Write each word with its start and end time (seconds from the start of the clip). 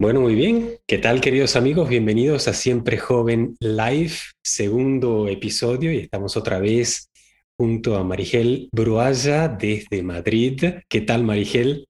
Bueno, 0.00 0.22
muy 0.22 0.34
bien. 0.34 0.78
¿Qué 0.88 0.96
tal, 0.96 1.20
queridos 1.20 1.56
amigos? 1.56 1.90
Bienvenidos 1.90 2.48
a 2.48 2.54
Siempre 2.54 2.96
Joven 2.96 3.54
Live, 3.60 4.14
segundo 4.42 5.28
episodio, 5.28 5.92
y 5.92 5.98
estamos 5.98 6.38
otra 6.38 6.58
vez 6.58 7.10
junto 7.58 7.98
a 7.98 8.02
Marigel 8.02 8.70
Brualla 8.72 9.48
desde 9.48 10.02
Madrid. 10.02 10.64
¿Qué 10.88 11.02
tal, 11.02 11.22
Marigel? 11.22 11.84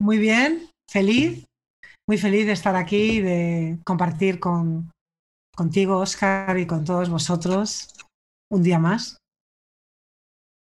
Muy 0.00 0.18
bien, 0.18 0.70
feliz, 0.88 1.46
muy 2.06 2.16
feliz 2.16 2.46
de 2.46 2.52
estar 2.52 2.76
aquí 2.76 3.18
y 3.18 3.22
de 3.22 3.78
compartir 3.84 4.38
con, 4.38 4.92
contigo, 5.52 5.98
Oscar, 5.98 6.56
y 6.60 6.64
con 6.64 6.84
todos 6.84 7.10
vosotros 7.10 7.92
un 8.52 8.62
día 8.62 8.78
más. 8.78 9.16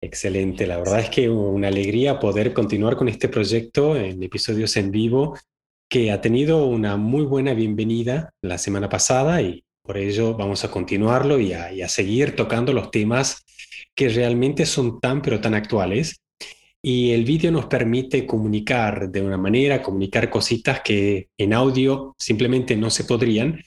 Excelente, 0.04 0.68
la 0.68 0.78
verdad 0.78 1.00
es 1.00 1.10
que 1.10 1.30
una 1.30 1.70
alegría 1.70 2.20
poder 2.20 2.54
continuar 2.54 2.98
con 2.98 3.08
este 3.08 3.30
proyecto 3.30 3.96
en 3.96 4.22
episodios 4.22 4.76
en 4.76 4.92
vivo 4.92 5.38
que 5.92 6.10
ha 6.10 6.22
tenido 6.22 6.68
una 6.68 6.96
muy 6.96 7.26
buena 7.26 7.54
bienvenida 7.54 8.34
la 8.42 8.58
semana 8.58 8.88
pasada 8.88 9.42
y 9.42 9.66
por 9.84 9.98
ello 9.98 10.36
vamos 10.36 10.64
a 10.64 10.72
continuarlo 10.72 11.38
y 11.38 11.52
a, 11.52 11.90
seguir 11.90 12.34
tocando 12.34 12.72
los 12.72 12.92
temas 12.92 13.44
que 13.94 14.08
realmente 14.08 14.66
son 14.66 15.02
tan 15.02 15.22
pero 15.22 15.42
tan 15.42 15.54
actuales. 15.54 16.22
Y 16.82 17.12
el 17.12 17.26
vídeo 17.26 17.52
nos 17.52 17.66
permite 17.66 18.26
comunicar 18.26 19.10
de 19.12 19.22
una 19.22 19.36
manera, 19.36 19.84
comunicar 19.84 20.30
cositas 20.30 20.80
que 20.80 21.28
en 21.38 21.54
audio 21.54 22.16
simplemente 22.18 22.78
no 22.78 22.90
se 22.90 23.04
podrían. 23.04 23.62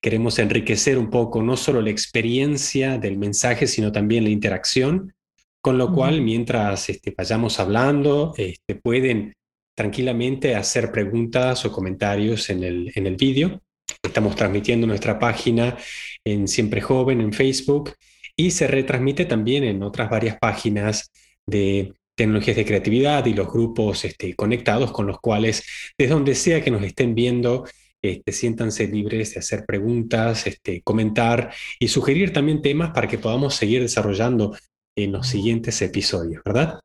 Queremos 0.00 0.38
enriquecer 0.38 0.96
un 0.96 1.10
poco 1.10 1.42
no 1.42 1.56
solo 1.56 1.82
la 1.82 1.90
experiencia 1.90 2.98
del 2.98 3.18
mensaje, 3.18 3.66
sino 3.66 3.90
también 3.90 4.22
la 4.22 4.30
interacción, 4.30 5.12
con 5.60 5.76
lo 5.76 5.92
cual 5.92 6.22
mientras 6.22 6.88
este, 6.88 7.12
vayamos 7.18 7.58
hablando, 7.58 8.32
este, 8.36 8.76
pueden 8.76 9.34
tranquilamente 9.74 10.54
hacer 10.54 10.90
preguntas 10.92 11.64
o 11.64 11.72
comentarios 11.72 12.50
en 12.50 12.62
el, 12.64 12.92
en 12.94 13.06
el 13.06 13.16
vídeo. 13.16 13.60
Estamos 14.02 14.36
transmitiendo 14.36 14.86
nuestra 14.86 15.18
página 15.18 15.76
en 16.24 16.48
Siempre 16.48 16.80
Joven, 16.80 17.20
en 17.20 17.32
Facebook, 17.32 17.92
y 18.36 18.50
se 18.50 18.66
retransmite 18.66 19.24
también 19.24 19.64
en 19.64 19.82
otras 19.82 20.10
varias 20.10 20.38
páginas 20.38 21.10
de 21.46 21.92
tecnologías 22.14 22.56
de 22.56 22.64
creatividad 22.64 23.26
y 23.26 23.34
los 23.34 23.48
grupos 23.52 24.04
este, 24.04 24.34
conectados 24.34 24.92
con 24.92 25.06
los 25.06 25.18
cuales, 25.20 25.64
desde 25.98 26.14
donde 26.14 26.34
sea 26.34 26.62
que 26.62 26.70
nos 26.70 26.82
estén 26.82 27.14
viendo, 27.14 27.66
este, 28.02 28.32
siéntanse 28.32 28.86
libres 28.86 29.34
de 29.34 29.40
hacer 29.40 29.64
preguntas, 29.66 30.46
este, 30.46 30.82
comentar 30.82 31.52
y 31.78 31.88
sugerir 31.88 32.32
también 32.32 32.62
temas 32.62 32.90
para 32.92 33.08
que 33.08 33.18
podamos 33.18 33.54
seguir 33.54 33.82
desarrollando 33.82 34.56
en 34.96 35.12
los 35.12 35.26
siguientes 35.26 35.80
episodios, 35.82 36.42
¿verdad? 36.44 36.80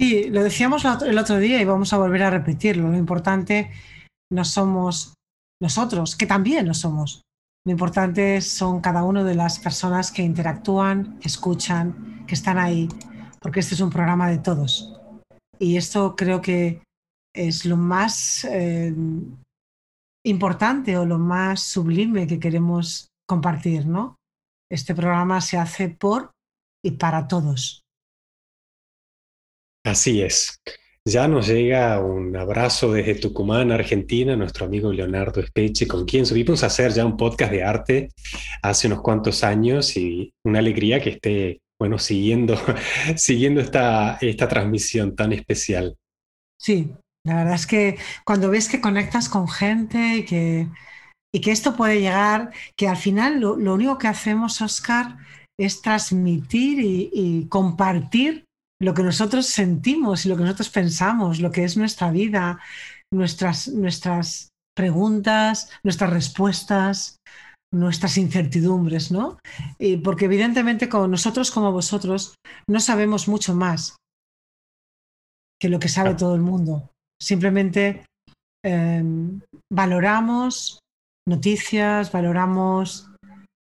Sí, 0.00 0.28
lo 0.30 0.42
decíamos 0.42 0.84
el 0.84 1.18
otro 1.18 1.38
día 1.38 1.60
y 1.60 1.64
vamos 1.64 1.92
a 1.92 1.98
volver 1.98 2.24
a 2.24 2.30
repetirlo. 2.30 2.90
Lo 2.90 2.96
importante 2.96 3.70
no 4.32 4.44
somos 4.44 5.14
nosotros, 5.62 6.16
que 6.16 6.26
también 6.26 6.66
lo 6.66 6.74
somos. 6.74 7.22
Lo 7.66 7.72
importante 7.72 8.40
son 8.40 8.80
cada 8.80 9.04
una 9.04 9.24
de 9.24 9.34
las 9.34 9.58
personas 9.58 10.10
que 10.10 10.22
interactúan, 10.22 11.18
que 11.18 11.28
escuchan, 11.28 12.24
que 12.26 12.34
están 12.34 12.58
ahí, 12.58 12.88
porque 13.40 13.60
este 13.60 13.74
es 13.74 13.80
un 13.80 13.90
programa 13.90 14.28
de 14.28 14.38
todos. 14.38 15.00
Y 15.58 15.76
esto 15.76 16.14
creo 16.16 16.40
que 16.42 16.82
es 17.34 17.64
lo 17.64 17.76
más 17.76 18.44
eh, 18.44 18.94
importante 20.26 20.98
o 20.98 21.06
lo 21.06 21.18
más 21.18 21.62
sublime 21.62 22.26
que 22.26 22.40
queremos 22.40 23.08
compartir, 23.26 23.86
¿no? 23.86 24.16
Este 24.70 24.94
programa 24.94 25.40
se 25.40 25.56
hace 25.56 25.88
por 25.88 26.32
y 26.84 26.92
para 26.92 27.28
todos. 27.28 27.83
Así 29.84 30.22
es. 30.22 30.60
Ya 31.06 31.28
nos 31.28 31.46
llega 31.48 32.00
un 32.00 32.34
abrazo 32.34 32.94
desde 32.94 33.16
Tucumán, 33.16 33.70
Argentina, 33.70 34.34
nuestro 34.34 34.64
amigo 34.64 34.90
Leonardo 34.90 35.42
Espeche, 35.42 35.86
con 35.86 36.06
quien 36.06 36.24
subimos 36.24 36.62
a 36.62 36.68
hacer 36.68 36.92
ya 36.92 37.04
un 37.04 37.18
podcast 37.18 37.52
de 37.52 37.62
arte 37.62 38.08
hace 38.62 38.86
unos 38.86 39.02
cuantos 39.02 39.44
años 39.44 39.94
y 39.98 40.32
una 40.46 40.60
alegría 40.60 41.02
que 41.02 41.10
esté, 41.10 41.60
bueno, 41.78 41.98
siguiendo, 41.98 42.56
siguiendo 43.16 43.60
esta, 43.60 44.16
esta 44.22 44.48
transmisión 44.48 45.14
tan 45.14 45.34
especial. 45.34 45.94
Sí, 46.58 46.90
la 47.26 47.36
verdad 47.36 47.54
es 47.54 47.66
que 47.66 47.98
cuando 48.24 48.48
ves 48.48 48.70
que 48.70 48.80
conectas 48.80 49.28
con 49.28 49.46
gente 49.46 50.16
y 50.16 50.24
que, 50.24 50.68
y 51.34 51.42
que 51.42 51.50
esto 51.50 51.76
puede 51.76 52.00
llegar, 52.00 52.50
que 52.78 52.88
al 52.88 52.96
final 52.96 53.40
lo, 53.40 53.74
único 53.74 53.98
que 53.98 54.08
hacemos, 54.08 54.62
Oscar, 54.62 55.18
es 55.60 55.82
transmitir 55.82 56.78
y 56.80 57.46
compartir 57.50 58.43
lo 58.80 58.94
que 58.94 59.02
nosotros 59.02 59.46
sentimos 59.46 60.24
y 60.24 60.28
lo 60.28 60.36
que 60.36 60.42
nosotros 60.42 60.70
pensamos, 60.70 61.40
lo 61.40 61.50
que 61.50 61.64
es 61.64 61.76
nuestra 61.76 62.10
vida, 62.10 62.60
nuestras, 63.12 63.68
nuestras 63.68 64.50
preguntas, 64.76 65.70
nuestras 65.84 66.10
respuestas, 66.10 67.18
nuestras 67.72 68.18
incertidumbres, 68.18 69.10
¿no? 69.10 69.38
Y 69.78 69.98
porque 69.98 70.26
evidentemente 70.26 70.88
con 70.88 71.10
nosotros 71.10 71.50
como 71.50 71.72
vosotros 71.72 72.34
no 72.68 72.80
sabemos 72.80 73.28
mucho 73.28 73.54
más 73.54 73.96
que 75.60 75.68
lo 75.68 75.78
que 75.78 75.88
sabe 75.88 76.14
todo 76.14 76.34
el 76.34 76.40
mundo. 76.40 76.90
Simplemente 77.20 78.04
em, 78.64 79.40
valoramos 79.72 80.80
noticias, 81.28 82.12
valoramos 82.12 83.10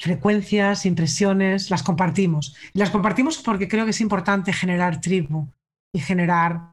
frecuencias, 0.00 0.86
impresiones, 0.86 1.70
las 1.70 1.82
compartimos. 1.82 2.54
Y 2.74 2.78
las 2.78 2.90
compartimos 2.90 3.38
porque 3.38 3.68
creo 3.68 3.84
que 3.84 3.90
es 3.90 4.00
importante 4.00 4.52
generar 4.52 5.00
tribu 5.00 5.48
y 5.94 6.00
generar 6.00 6.72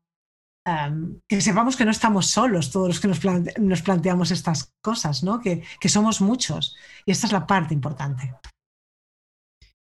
em, 0.65 1.19
que 1.27 1.41
sepamos 1.41 1.75
que 1.75 1.85
no 1.85 1.91
estamos 1.91 2.27
solos 2.27 2.71
todos 2.71 2.87
los 2.87 2.99
que 2.99 3.07
nos, 3.07 3.81
planteamos 3.81 4.31
estas 4.31 4.71
cosas, 4.81 5.23
¿no? 5.23 5.39
Que, 5.39 5.63
que, 5.79 5.89
somos 5.89 6.21
muchos. 6.21 6.75
Y 7.05 7.11
esta 7.11 7.27
es 7.27 7.33
la 7.33 7.47
parte 7.47 7.73
importante. 7.73 8.33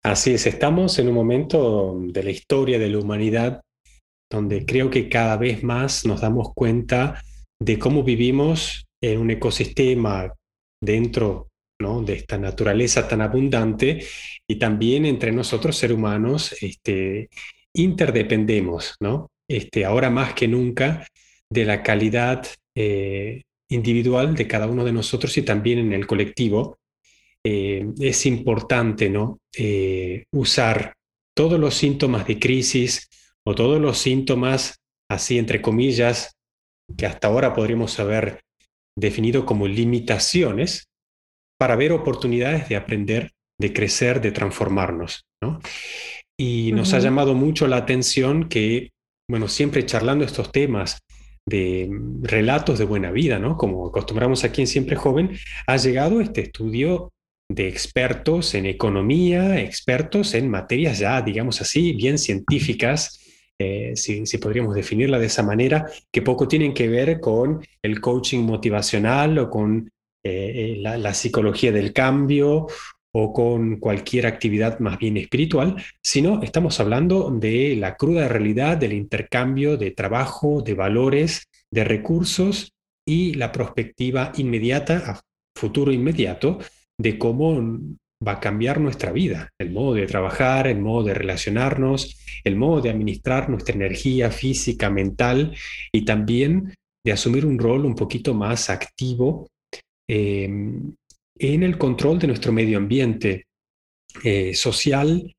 Así 0.04 0.34
es, 0.34 0.46
estamos 0.46 0.98
en 0.98 1.08
un 1.08 1.14
momento 1.14 1.96
de 2.00 2.22
la 2.22 2.30
historia 2.30 2.78
de 2.78 2.88
la 2.88 2.98
humanidad 2.98 3.60
donde 4.30 4.64
creo 4.66 4.90
que 4.90 5.08
cada 5.08 5.36
vez 5.36 5.62
más 5.62 6.04
nos 6.04 6.20
damos 6.20 6.52
cuenta 6.54 7.22
de 7.60 7.78
cómo 7.78 8.02
vivimos 8.02 8.86
en 9.02 9.20
un 9.20 9.30
ecosistema 9.30 10.32
dentro 10.82 11.48
de 11.78 12.14
esta 12.14 12.36
naturaleza 12.38 13.06
tan 13.06 13.20
abundante 13.20 14.04
y 14.48 14.56
también 14.56 15.04
entre 15.04 15.30
nosotros, 15.30 15.76
seres 15.76 15.96
humanos, 15.96 16.52
este, 16.60 17.28
interdependemos, 17.72 18.96
¿no? 18.98 19.30
Este, 19.48 19.84
ahora 19.84 20.10
más 20.10 20.34
que 20.34 20.48
nunca, 20.48 21.06
de 21.48 21.64
la 21.64 21.84
calidad 21.84 22.44
eh, 22.74 23.42
individual 23.70 24.34
de 24.34 24.48
cada 24.48 24.66
uno 24.66 24.84
de 24.84 24.92
nosotros 24.92 25.38
y 25.38 25.42
también 25.42 25.78
en 25.78 25.92
el 25.92 26.08
colectivo. 26.08 26.78
Eh, 27.44 27.86
es 28.00 28.26
importante 28.26 29.08
¿no? 29.08 29.38
Eh, 29.56 30.24
usar 30.32 30.94
todos 31.32 31.60
los 31.60 31.74
síntomas 31.74 32.26
de 32.26 32.40
crisis 32.40 33.08
o 33.46 33.54
todos 33.54 33.80
los 33.80 33.98
síntomas, 33.98 34.80
así 35.08 35.38
entre 35.38 35.62
comillas, 35.62 36.34
que 36.96 37.06
hasta 37.06 37.28
ahora 37.28 37.54
podríamos 37.54 38.00
haber 38.00 38.40
definido 38.96 39.46
como 39.46 39.68
limitaciones, 39.68 40.87
para 41.58 41.76
ver 41.76 41.92
oportunidades 41.92 42.68
de 42.68 42.76
aprender, 42.76 43.32
de 43.58 43.72
crecer, 43.72 44.20
de 44.20 44.32
transformarnos. 44.32 45.24
Y 46.38 46.72
nos 46.72 46.94
ha 46.94 47.00
llamado 47.00 47.34
mucho 47.34 47.66
la 47.66 47.76
atención 47.76 48.48
que, 48.48 48.92
bueno, 49.28 49.48
siempre 49.48 49.84
charlando 49.84 50.24
estos 50.24 50.52
temas 50.52 50.98
de 51.46 51.90
relatos 52.22 52.78
de 52.78 52.84
buena 52.84 53.10
vida, 53.10 53.38
¿no? 53.38 53.56
Como 53.56 53.88
acostumbramos 53.88 54.44
aquí 54.44 54.60
en 54.60 54.66
Siempre 54.66 54.96
Joven, 54.96 55.36
ha 55.66 55.76
llegado 55.76 56.20
este 56.20 56.42
estudio 56.42 57.10
de 57.50 57.68
expertos 57.68 58.54
en 58.54 58.66
economía, 58.66 59.58
expertos 59.60 60.34
en 60.34 60.50
materias 60.50 60.98
ya, 60.98 61.20
digamos 61.22 61.60
así, 61.62 61.92
bien 61.94 62.18
científicas, 62.18 63.18
eh, 63.58 63.94
si, 63.96 64.22
podríamos 64.38 64.74
definirla 64.74 65.18
de 65.18 65.26
esa 65.26 65.42
manera, 65.42 65.86
que 66.12 66.22
poco 66.22 66.46
tienen 66.46 66.74
que 66.74 66.88
ver 66.88 67.18
con 67.18 67.66
el 67.82 68.00
coaching 68.00 68.40
motivacional 68.40 69.38
o 69.38 69.50
con 69.50 69.90
eh, 70.24 70.74
eh, 70.76 70.76
la, 70.80 71.14
psicología 71.14 71.72
del 71.72 71.92
cambio 71.92 72.66
o 73.14 73.32
con 73.32 73.78
cualquier 73.78 74.26
actividad 74.26 74.80
más 74.80 74.98
bien 74.98 75.16
espiritual, 75.16 75.76
sino 76.02 76.42
estamos 76.42 76.78
hablando 76.80 77.30
de 77.30 77.76
la 77.76 77.96
cruda 77.96 78.28
realidad 78.28 78.76
del 78.76 78.92
intercambio 78.92 79.76
de 79.76 79.92
trabajo, 79.92 80.60
de 80.62 80.74
valores, 80.74 81.44
de 81.70 81.84
recursos 81.84 82.72
y 83.06 83.34
la 83.34 83.52
perspectiva 83.52 84.32
inmediata, 84.36 85.20
futuro 85.56 85.92
inmediato, 85.92 86.58
de 87.00 87.16
cómo 87.16 87.78
va 88.26 88.32
a 88.32 88.40
cambiar 88.40 88.80
nuestra 88.80 89.12
vida, 89.12 89.50
el 89.58 89.70
modo 89.70 89.94
de 89.94 90.06
trabajar, 90.06 90.66
el 90.66 90.80
modo 90.80 91.04
de 91.04 91.14
relacionarnos, 91.14 92.18
el 92.44 92.56
modo 92.56 92.80
de 92.80 92.90
administrar 92.90 93.48
nuestra 93.48 93.74
energía 93.74 94.30
física, 94.30 94.90
mental 94.90 95.54
y 95.92 96.04
también 96.04 96.74
de 97.04 97.12
asumir 97.12 97.46
un 97.46 97.58
rol 97.58 97.84
un 97.84 97.94
poquito 97.94 98.34
más 98.34 98.70
activo 98.70 99.48
Em, 100.08 100.94
en 101.38 101.62
el 101.62 101.76
control 101.76 102.18
de 102.18 102.26
nuestro 102.28 102.50
medio 102.50 102.78
ambiente 102.78 103.46
eh, 104.24 104.54
social 104.54 105.36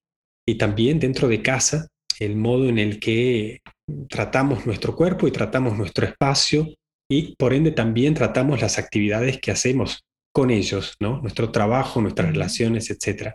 y 0.48 0.56
también 0.56 1.00
dentro 1.00 1.28
de 1.28 1.42
casa, 1.42 1.88
el 2.20 2.36
modo 2.36 2.70
en 2.70 2.78
el 2.78 3.00
que 3.00 3.62
tratamos 4.08 4.66
nuestro 4.66 4.96
cuerpo 4.96 5.28
y 5.28 5.32
tratamos 5.32 5.78
nuestro 5.78 6.06
espacio, 6.06 6.74
y 7.12 7.36
por 7.36 7.54
ende 7.54 7.72
también 7.72 8.14
tratamos 8.14 8.62
las 8.62 8.78
actividades 8.78 9.40
que 9.42 9.52
hacemos 9.52 10.04
con 10.32 10.52
ellos, 10.52 10.96
¿no? 11.00 11.20
Nuestro 11.22 11.52
trabajo, 11.52 12.02
nuestras 12.02 12.30
relaciones, 12.32 12.92
etc. 12.92 13.34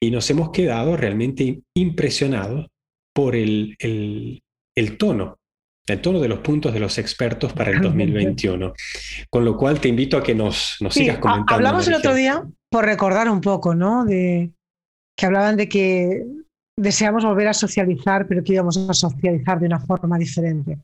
Y 0.00 0.10
nos 0.10 0.28
hemos 0.28 0.50
quedado 0.50 0.96
realmente 0.96 1.60
impresionados 1.74 2.66
por 3.14 3.36
el, 3.36 3.76
el, 3.78 4.42
el 4.74 4.98
tono 4.98 5.38
el 5.94 6.00
tono 6.00 6.20
de 6.20 6.28
los 6.28 6.40
puntos 6.40 6.72
de 6.72 6.80
los 6.80 6.98
expertos 6.98 7.52
para 7.52 7.70
el 7.70 7.80
2021. 7.80 8.72
Con 9.30 9.44
lo 9.44 9.56
cual 9.56 9.80
te 9.80 9.88
invito 9.88 10.16
a 10.16 10.22
que 10.22 10.34
nos, 10.34 10.76
nos 10.80 10.94
sigas 10.94 11.18
comentando. 11.18 11.54
Hablamos 11.54 11.86
el 11.88 11.94
otro 11.94 12.14
día, 12.14 12.44
por 12.70 12.84
recordar 12.84 13.28
un 13.28 13.40
poco, 13.40 13.74
¿no? 13.74 14.04
De 14.04 14.50
que 15.16 15.26
hablaban 15.26 15.56
de 15.56 15.68
que 15.68 16.26
deseamos 16.78 17.24
volver 17.24 17.48
a 17.48 17.54
socializar, 17.54 18.26
pero 18.26 18.42
que 18.42 18.52
íbamos 18.52 18.76
a 18.76 18.92
socializar 18.92 19.60
de 19.60 19.66
una 19.66 19.80
forma 19.80 20.18
diferente. 20.18 20.78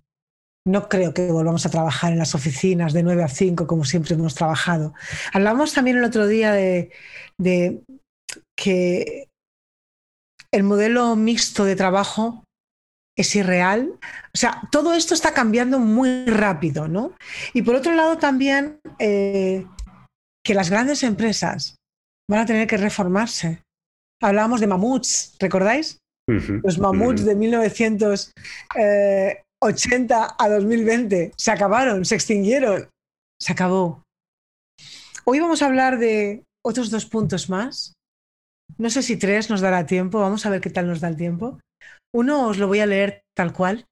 No 0.65 0.89
creo 0.89 1.13
que 1.13 1.31
volvamos 1.31 1.67
a 1.67 1.71
trabajar 1.71 2.13
en 2.13 2.19
las 2.19 2.35
oficinas 2.37 2.93
de 2.93 3.03
9 3.03 3.25
a 3.25 3.29
5 3.29 3.67
como 3.67 3.85
siempre 3.85 4.15
hemos 4.15 4.35
trabajado. 4.35 4.95
Hablamos 5.33 5.75
también 5.75 5.99
el 5.99 6.05
otro 6.05 6.29
día 6.29 6.53
de, 6.53 6.93
de 7.37 7.83
que 8.57 9.29
el 10.53 10.63
modelo 10.63 11.17
mixto 11.17 11.65
de 11.65 11.75
trabajo 11.75 12.45
es 13.23 13.35
irreal. 13.35 13.99
O 14.35 14.39
sea, 14.39 14.61
todo 14.71 14.95
esto 14.95 15.15
está 15.15 15.33
cambiando 15.33 15.79
muy 15.79 16.27
rápido, 16.27 16.87
¿no? 16.87 17.13
Y 17.55 17.63
por 17.63 17.75
otro 17.75 17.95
lado 17.95 18.19
también 18.19 18.79
eh, 18.99 19.67
que 20.45 20.55
las 20.55 20.71
grandes 20.71 21.03
empresas 21.03 21.77
van 22.31 22.41
a 22.41 22.47
tener 22.47 22.67
que 22.67 22.77
reformarse. 22.77 23.63
Hablábamos 24.21 24.61
de 24.61 24.67
mamuts, 24.67 25.37
¿recordáis? 25.41 25.99
Los 26.29 26.79
mamuts 26.79 27.25
de 27.25 27.35
1980 27.35 28.33
eh, 28.79 29.43
a 30.39 30.49
2020 30.49 31.33
se 31.37 31.51
acabaron, 31.51 32.05
se 32.05 32.15
extinguieron, 32.15 32.89
se 33.41 33.53
acabó. 33.53 34.05
Hoy 35.25 35.41
vamos 35.41 35.63
a 35.63 35.67
hablar 35.67 35.99
de 35.99 36.45
otros 36.65 36.91
dos 36.91 37.07
puntos 37.07 37.51
más. 37.51 37.95
No 38.79 38.89
sé 38.89 39.03
si 39.03 39.17
tres 39.17 39.51
nos 39.51 39.61
dará 39.61 39.85
tiempo, 39.85 40.21
vamos 40.21 40.47
a 40.47 40.51
ver 40.51 40.61
qué 40.61 40.71
tal 40.71 40.87
nos 40.87 41.01
da 41.01 41.09
el 41.09 41.17
tiempo. 41.17 41.59
Uno 42.15 42.49
os 42.49 42.59
lo 42.59 42.69
voy 42.69 42.81
a 42.81 42.87
leer 42.87 43.25
tal 43.35 43.53
cual. 43.53 43.87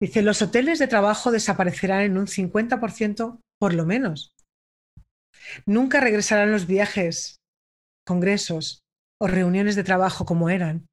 Dice, 0.00 0.22
los 0.22 0.40
hoteles 0.40 0.78
de 0.78 0.86
trabajo 0.86 1.32
desaparecerán 1.32 2.02
en 2.02 2.18
un 2.18 2.26
50% 2.26 3.40
por 3.58 3.74
lo 3.74 3.84
menos. 3.84 4.32
Nunca 5.66 6.00
regresarán 6.00 6.52
los 6.52 6.66
viajes, 6.66 7.40
congresos 8.06 8.84
o 9.20 9.26
reuniones 9.26 9.74
de 9.74 9.82
trabajo 9.82 10.24
como 10.24 10.48
eran, 10.48 10.86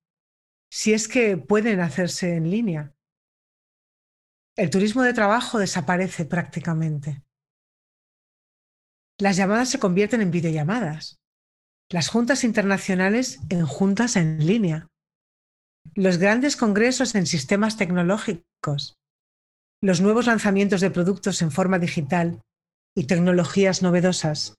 si 0.72 0.94
es 0.94 1.08
que 1.08 1.38
pueden 1.38 1.80
hacerse 1.80 2.36
en 2.36 2.50
línea. 2.50 2.94
El 4.58 4.72
turismo 4.72 5.04
de 5.04 5.14
trabajo 5.14 5.60
desaparece 5.60 6.26
prácticamente. 6.26 7.22
Las 9.20 9.38
llamadas 9.38 9.70
se 9.70 9.80
convierten 9.80 10.22
en 10.22 10.32
videollamadas. 10.32 11.18
Las 11.92 12.10
juntas 12.10 12.44
internacionales 12.44 13.40
en 13.50 13.66
juntas 13.66 14.16
en 14.16 14.46
línea 14.46 14.88
los 15.94 16.18
grandes 16.18 16.58
congresos 16.58 17.16
en 17.16 17.26
sistemas 17.26 17.78
tecnológicos, 17.78 18.96
los 19.82 20.02
nuevos 20.02 20.26
lanzamientos 20.26 20.82
de 20.82 20.92
productos 20.92 21.42
en 21.42 21.52
forma 21.52 21.80
digital 21.80 22.42
y 22.98 23.06
tecnologías 23.06 23.82
novedosas, 23.82 24.56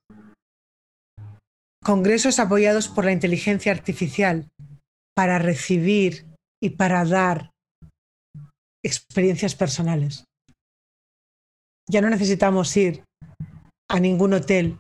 congresos 1.83 2.39
apoyados 2.39 2.89
por 2.89 3.05
la 3.05 3.13
inteligencia 3.13 3.73
artificial 3.73 4.49
para 5.15 5.39
recibir 5.39 6.27
y 6.63 6.71
para 6.71 7.05
dar 7.05 7.51
experiencias 8.85 9.55
personales. 9.55 10.25
Ya 11.89 12.01
no 12.01 12.11
necesitamos 12.11 12.77
ir 12.77 13.05
a 13.89 14.01
ningún 14.01 14.35
hotel 14.35 14.79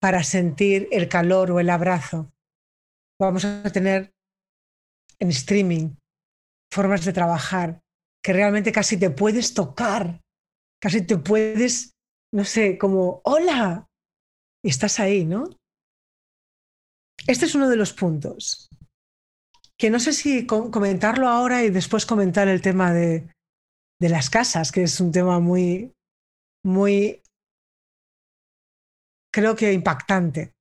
para 0.00 0.24
sentir 0.24 0.88
el 0.90 1.08
calor 1.08 1.50
o 1.50 1.60
el 1.60 1.70
abrazo. 1.70 2.30
Vamos 3.20 3.44
a 3.44 3.70
tener 3.70 4.12
en 5.20 5.28
streaming, 5.28 5.96
formas 6.72 7.04
de 7.04 7.12
trabajar, 7.12 7.80
que 8.24 8.32
realmente 8.32 8.72
casi 8.72 8.98
te 8.98 9.10
puedes 9.10 9.54
tocar, 9.54 10.20
casi 10.80 11.06
te 11.06 11.18
puedes, 11.18 11.92
no 12.34 12.44
sé, 12.44 12.78
como, 12.78 13.20
hola, 13.24 13.86
y 14.64 14.70
estás 14.70 15.00
ahí, 15.00 15.24
¿no? 15.24 15.44
Este 17.26 17.46
es 17.46 17.54
uno 17.54 17.68
de 17.68 17.76
los 17.76 17.92
puntos, 17.92 18.68
que 19.78 19.90
no 19.90 20.00
sé 20.00 20.12
si 20.12 20.46
comentarlo 20.46 21.28
ahora 21.28 21.62
y 21.64 21.70
después 21.70 22.06
comentar 22.06 22.48
el 22.48 22.62
tema 22.62 22.92
de, 22.92 23.30
de 24.00 24.08
las 24.08 24.30
casas, 24.30 24.72
que 24.72 24.82
es 24.82 25.00
un 25.00 25.12
tema 25.12 25.38
muy, 25.38 25.92
muy, 26.64 27.22
creo 29.32 29.54
que 29.54 29.72
impactante. 29.72 30.52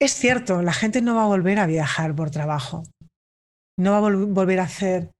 Es 0.00 0.14
cierto, 0.14 0.62
la 0.62 0.72
gente 0.72 1.00
no 1.00 1.14
va 1.14 1.24
a 1.24 1.28
volver 1.28 1.58
a 1.58 1.66
viajar 1.66 2.14
por 2.14 2.30
trabajo 2.30 2.82
no 3.78 3.92
va 3.92 3.98
a 3.98 4.00
volver 4.00 4.60
a 4.60 4.64
hacer 4.64 5.10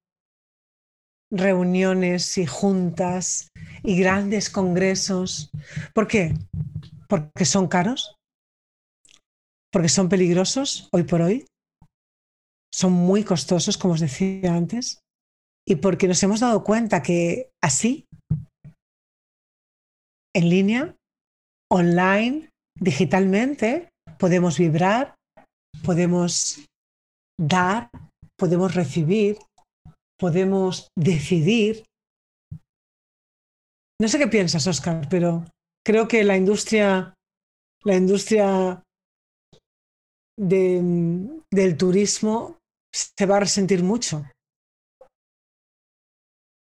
reuniones 1.30 2.36
y 2.36 2.46
juntas 2.46 3.48
y 3.82 3.98
grandes 3.98 4.50
congresos. 4.50 5.50
¿Por 5.94 6.06
qué? 6.06 6.34
Porque 7.08 7.44
son 7.44 7.68
caros, 7.68 8.14
porque 9.72 9.88
son 9.88 10.08
peligrosos 10.08 10.88
hoy 10.92 11.04
por 11.04 11.22
hoy, 11.22 11.46
son 12.72 12.92
muy 12.92 13.24
costosos, 13.24 13.78
como 13.78 13.94
os 13.94 14.00
decía 14.00 14.54
antes, 14.54 15.00
y 15.66 15.76
porque 15.76 16.08
nos 16.08 16.22
hemos 16.22 16.40
dado 16.40 16.64
cuenta 16.64 17.02
que 17.02 17.50
así, 17.62 18.06
en 20.34 20.48
línea, 20.48 20.96
online, 21.70 22.50
digitalmente, 22.78 23.88
podemos 24.18 24.58
vibrar, 24.58 25.14
podemos 25.84 26.64
dar, 27.40 27.90
podemos 28.42 28.74
recibir, 28.74 29.38
podemos 30.18 30.88
decidir. 30.98 31.84
No 34.00 34.08
sé 34.08 34.18
qué 34.18 34.26
piensas, 34.26 34.66
Oscar, 34.66 35.06
pero 35.08 35.44
creo 35.86 36.08
que 36.08 36.24
la 36.24 36.36
industria, 36.36 37.14
la 37.84 37.94
industria 37.94 38.82
del 40.36 41.76
turismo 41.78 42.58
se 42.92 43.26
va 43.26 43.36
a 43.36 43.40
resentir 43.46 43.84
mucho. 43.84 44.24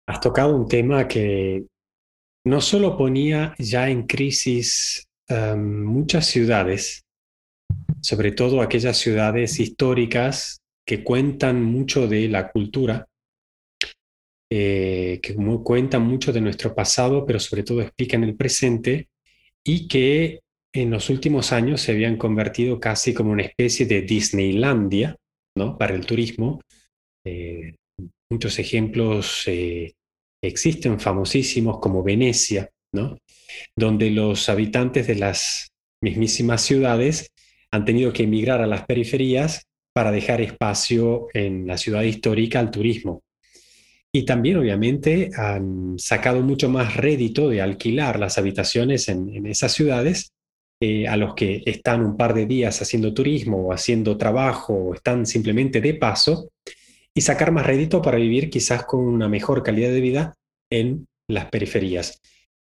Has 0.07 0.21
tocado 0.21 0.55
un 0.55 0.69
tema 0.69 1.09
que 1.09 1.67
no 2.47 2.61
solo 2.61 2.99
ponía 2.99 3.55
ya 3.59 3.89
en 3.89 4.07
crisis 4.07 5.07
em, 5.31 5.83
muchas 5.83 6.27
ciudades, 6.27 7.01
sobre 8.03 8.33
todo 8.33 8.61
aquellas 8.61 8.99
ciudades 8.99 9.59
históricas 9.61 10.59
que 10.87 11.03
cuentan 11.03 11.63
mucho 11.63 12.07
de 12.07 12.29
la 12.29 12.51
cultura, 12.51 13.07
eh, 14.51 15.21
que 15.23 15.35
cuentan 15.35 16.03
mucho 16.07 16.33
de 16.33 16.41
nuestro 16.41 16.75
pasado, 16.75 17.25
pero 17.27 17.41
sobre 17.41 17.63
todo 17.63 17.81
explican 17.81 18.23
el 18.25 18.37
presente 18.37 19.09
y 19.65 19.89
que 19.89 20.41
en 20.73 20.91
los 20.91 21.09
últimos 21.09 21.53
años 21.53 21.81
se 21.81 21.93
habían 21.93 22.17
convertido 22.17 22.79
casi 22.79 23.15
como 23.15 23.33
una 23.33 23.45
especie 23.45 23.87
de 23.87 24.03
Disneylandia 24.03 25.17
¿no? 25.57 25.79
para 25.79 25.95
el 25.95 26.05
turismo. 26.05 26.61
Eh, 27.25 27.77
muchos 28.31 28.59
ejemplos 28.59 29.45
eh, 29.47 29.95
existen 30.43 31.01
famosísimos 31.01 31.79
como 31.79 32.03
Venecia, 32.03 32.71
¿no? 32.93 33.17
donde 33.77 34.11
los 34.11 34.49
habitantes 34.49 35.07
de 35.07 35.15
las 35.15 35.69
mismísimas 36.03 36.63
ciudades 36.63 37.29
han 37.71 37.85
tenido 37.85 38.13
que 38.13 38.25
emigrar 38.25 38.61
a 38.61 38.67
las 38.67 38.85
periferias 38.85 39.67
para 39.95 40.11
dejar 40.11 40.41
espacio 40.41 41.29
en 41.33 41.67
la 41.67 41.79
ciudad 41.79 42.03
histórica 42.03 42.59
al 42.59 42.71
turismo. 42.71 43.23
Y 44.13 44.25
también, 44.25 44.59
obviamente, 44.59 45.31
han 45.37 45.99
sacado 45.99 46.41
mucho 46.43 46.69
más 46.69 46.97
rédito 46.97 47.49
de 47.49 47.63
alquilar 47.63 48.19
las 48.19 48.37
habitaciones 48.39 49.09
en, 49.09 49.47
esas 49.47 49.73
ciudades 49.73 50.33
eh, 50.81 51.09
a 51.09 51.17
los 51.17 51.35
que 51.35 51.63
están 51.65 52.05
un 52.05 52.17
par 52.17 52.35
de 52.35 52.47
días 52.47 52.83
haciendo 52.83 53.15
turismo 53.15 53.67
o 53.67 53.73
haciendo 53.73 54.17
trabajo 54.17 54.75
o 54.75 54.95
están 54.95 55.27
simplemente 55.27 55.81
de 55.81 55.95
paso 55.95 56.51
y 57.15 57.21
sacar 57.21 57.53
más 57.53 57.67
rédito 57.67 58.03
para 58.03 58.19
vivir 58.19 58.51
quizás 58.51 58.85
con 58.85 59.01
una 59.01 59.29
mejor 59.29 59.63
calidad 59.63 59.91
de 59.91 60.01
vida 60.01 60.35
en 60.71 61.07
las 61.29 61.47
periferias. 61.47 62.21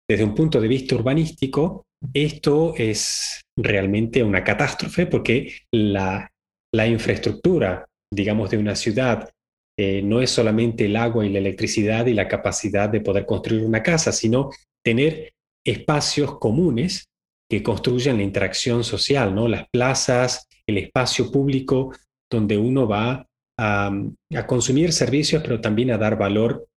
Desde 0.10 0.24
un 0.24 0.34
punto 0.34 0.60
de 0.60 0.68
vista 0.68 0.96
urbanístico, 0.96 1.86
esto 2.14 2.74
es 2.78 3.42
realmente 3.58 4.24
una 4.24 4.44
catástrofe 4.44 5.06
porque 5.06 5.54
la 5.72 6.32
la 6.74 6.88
infraestructura, 6.88 7.86
digamos, 8.12 8.50
de 8.50 8.58
una 8.58 8.76
ciudad 8.76 9.30
eh, 9.78 10.02
no 10.02 10.22
es 10.22 10.30
solamente 10.30 10.86
el 10.86 10.96
agua 10.98 11.26
y 11.26 11.30
la 11.30 11.40
electricidad 11.40 12.06
y 12.06 12.14
la 12.14 12.28
capacidad 12.28 12.90
de 12.90 13.02
poder 13.02 13.26
construir 13.26 13.64
una 13.64 13.82
casa, 13.82 14.12
sino 14.12 14.50
tener 14.84 15.32
espacios 15.66 16.38
comunes 16.38 17.06
que 17.50 17.64
construyan 17.64 18.18
la 18.18 18.24
interacción 18.24 18.84
social, 18.84 19.34
¿no? 19.34 19.48
Las 19.48 19.68
plazas, 19.70 20.48
el 20.68 20.78
espacio 20.78 21.32
público 21.32 21.96
donde 22.30 22.58
uno 22.58 22.88
va 22.88 23.26
a, 23.58 23.92
a 24.36 24.48
consumir 24.48 24.92
servicios, 24.92 25.42
pero 25.42 25.62
también 25.62 25.92
a 25.92 25.98
dar 25.98 26.18
valor 26.18 26.68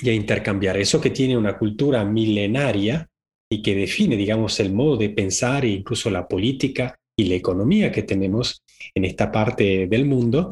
y 0.00 0.10
a 0.10 0.14
intercambiar. 0.14 0.76
Eso 0.76 1.00
que 1.00 1.10
tiene 1.10 1.36
una 1.36 1.58
cultura 1.58 2.04
milenaria 2.04 3.08
y 3.50 3.62
que 3.62 3.74
define, 3.74 4.16
digamos, 4.16 4.58
el 4.60 4.72
modo 4.72 4.96
de 4.96 5.10
pensar 5.10 5.64
e 5.64 5.68
incluso 5.68 6.10
la 6.10 6.26
política 6.26 6.96
y 7.16 7.24
la 7.24 7.34
economía 7.34 7.92
que 7.92 8.02
tenemos 8.02 8.62
en 8.94 9.04
esta 9.04 9.30
parte 9.30 9.86
del 9.86 10.04
mundo, 10.04 10.50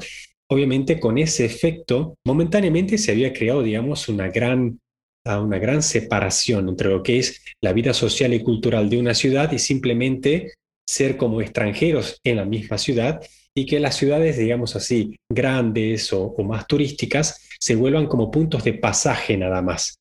obviamente 0.49 1.01
con 1.01 1.19
ese 1.19 1.45
efecto, 1.45 2.17
momentáneamente 2.25 2.99
se 2.99 3.13
había 3.13 3.33
creado, 3.33 3.63
digamos, 3.63 4.09
una 4.09 4.29
gran, 4.29 4.79
ah, 5.25 5.41
una 5.41 5.59
gran 5.59 5.83
separación 5.83 6.69
entre 6.69 6.91
lo 6.91 7.03
que 7.03 7.19
es 7.19 7.43
la 7.61 7.73
vida 7.73 7.95
social 7.95 8.35
y 8.35 8.43
cultural 8.43 8.89
de 8.91 8.99
una 8.99 9.15
ciudad 9.15 9.51
y 9.53 9.59
simplemente 9.59 10.53
ser 10.87 11.17
como 11.17 11.41
extranjeros 11.41 12.21
en 12.25 12.37
la 12.37 12.45
misma 12.45 12.79
ciudad 12.79 13.21
y 13.55 13.67
que 13.67 13.81
las 13.81 13.97
ciudades, 13.97 14.39
digamos 14.39 14.77
así, 14.77 15.17
grandes 15.31 16.13
o, 16.13 16.35
más 16.45 16.67
turísticas, 16.67 17.49
se 17.59 17.77
vuelvan 17.77 18.07
como 18.07 18.31
puntos 18.31 18.65
de 18.65 18.75
pasaje 18.75 19.37
nada 19.37 19.63
más. 19.63 20.01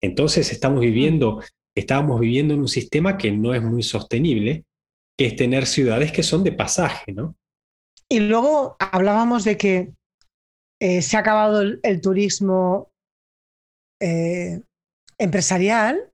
Entonces 0.00 0.50
estamos 0.52 0.80
viviendo, 0.80 1.42
estábamos 1.76 2.20
viviendo 2.20 2.54
en 2.54 2.60
un 2.60 2.68
sistema 2.68 3.16
que 3.18 3.30
no 3.32 3.54
es 3.54 3.62
muy 3.62 3.82
sostenible, 3.82 4.64
que 5.16 5.26
es 5.26 5.36
tener 5.36 5.66
ciudades 5.66 6.12
que 6.12 6.22
son 6.22 6.42
de 6.42 6.52
pasaje, 6.52 7.12
¿no? 7.12 7.36
Y 8.12 8.20
luego 8.20 8.76
hablábamos 8.78 9.42
de 9.42 9.56
que 9.56 9.94
eh, 10.82 11.00
se 11.00 11.16
ha 11.16 11.20
acabado 11.20 11.62
el, 11.62 12.00
turismo 12.02 12.90
eh, 14.02 14.60
empresarial, 15.16 16.10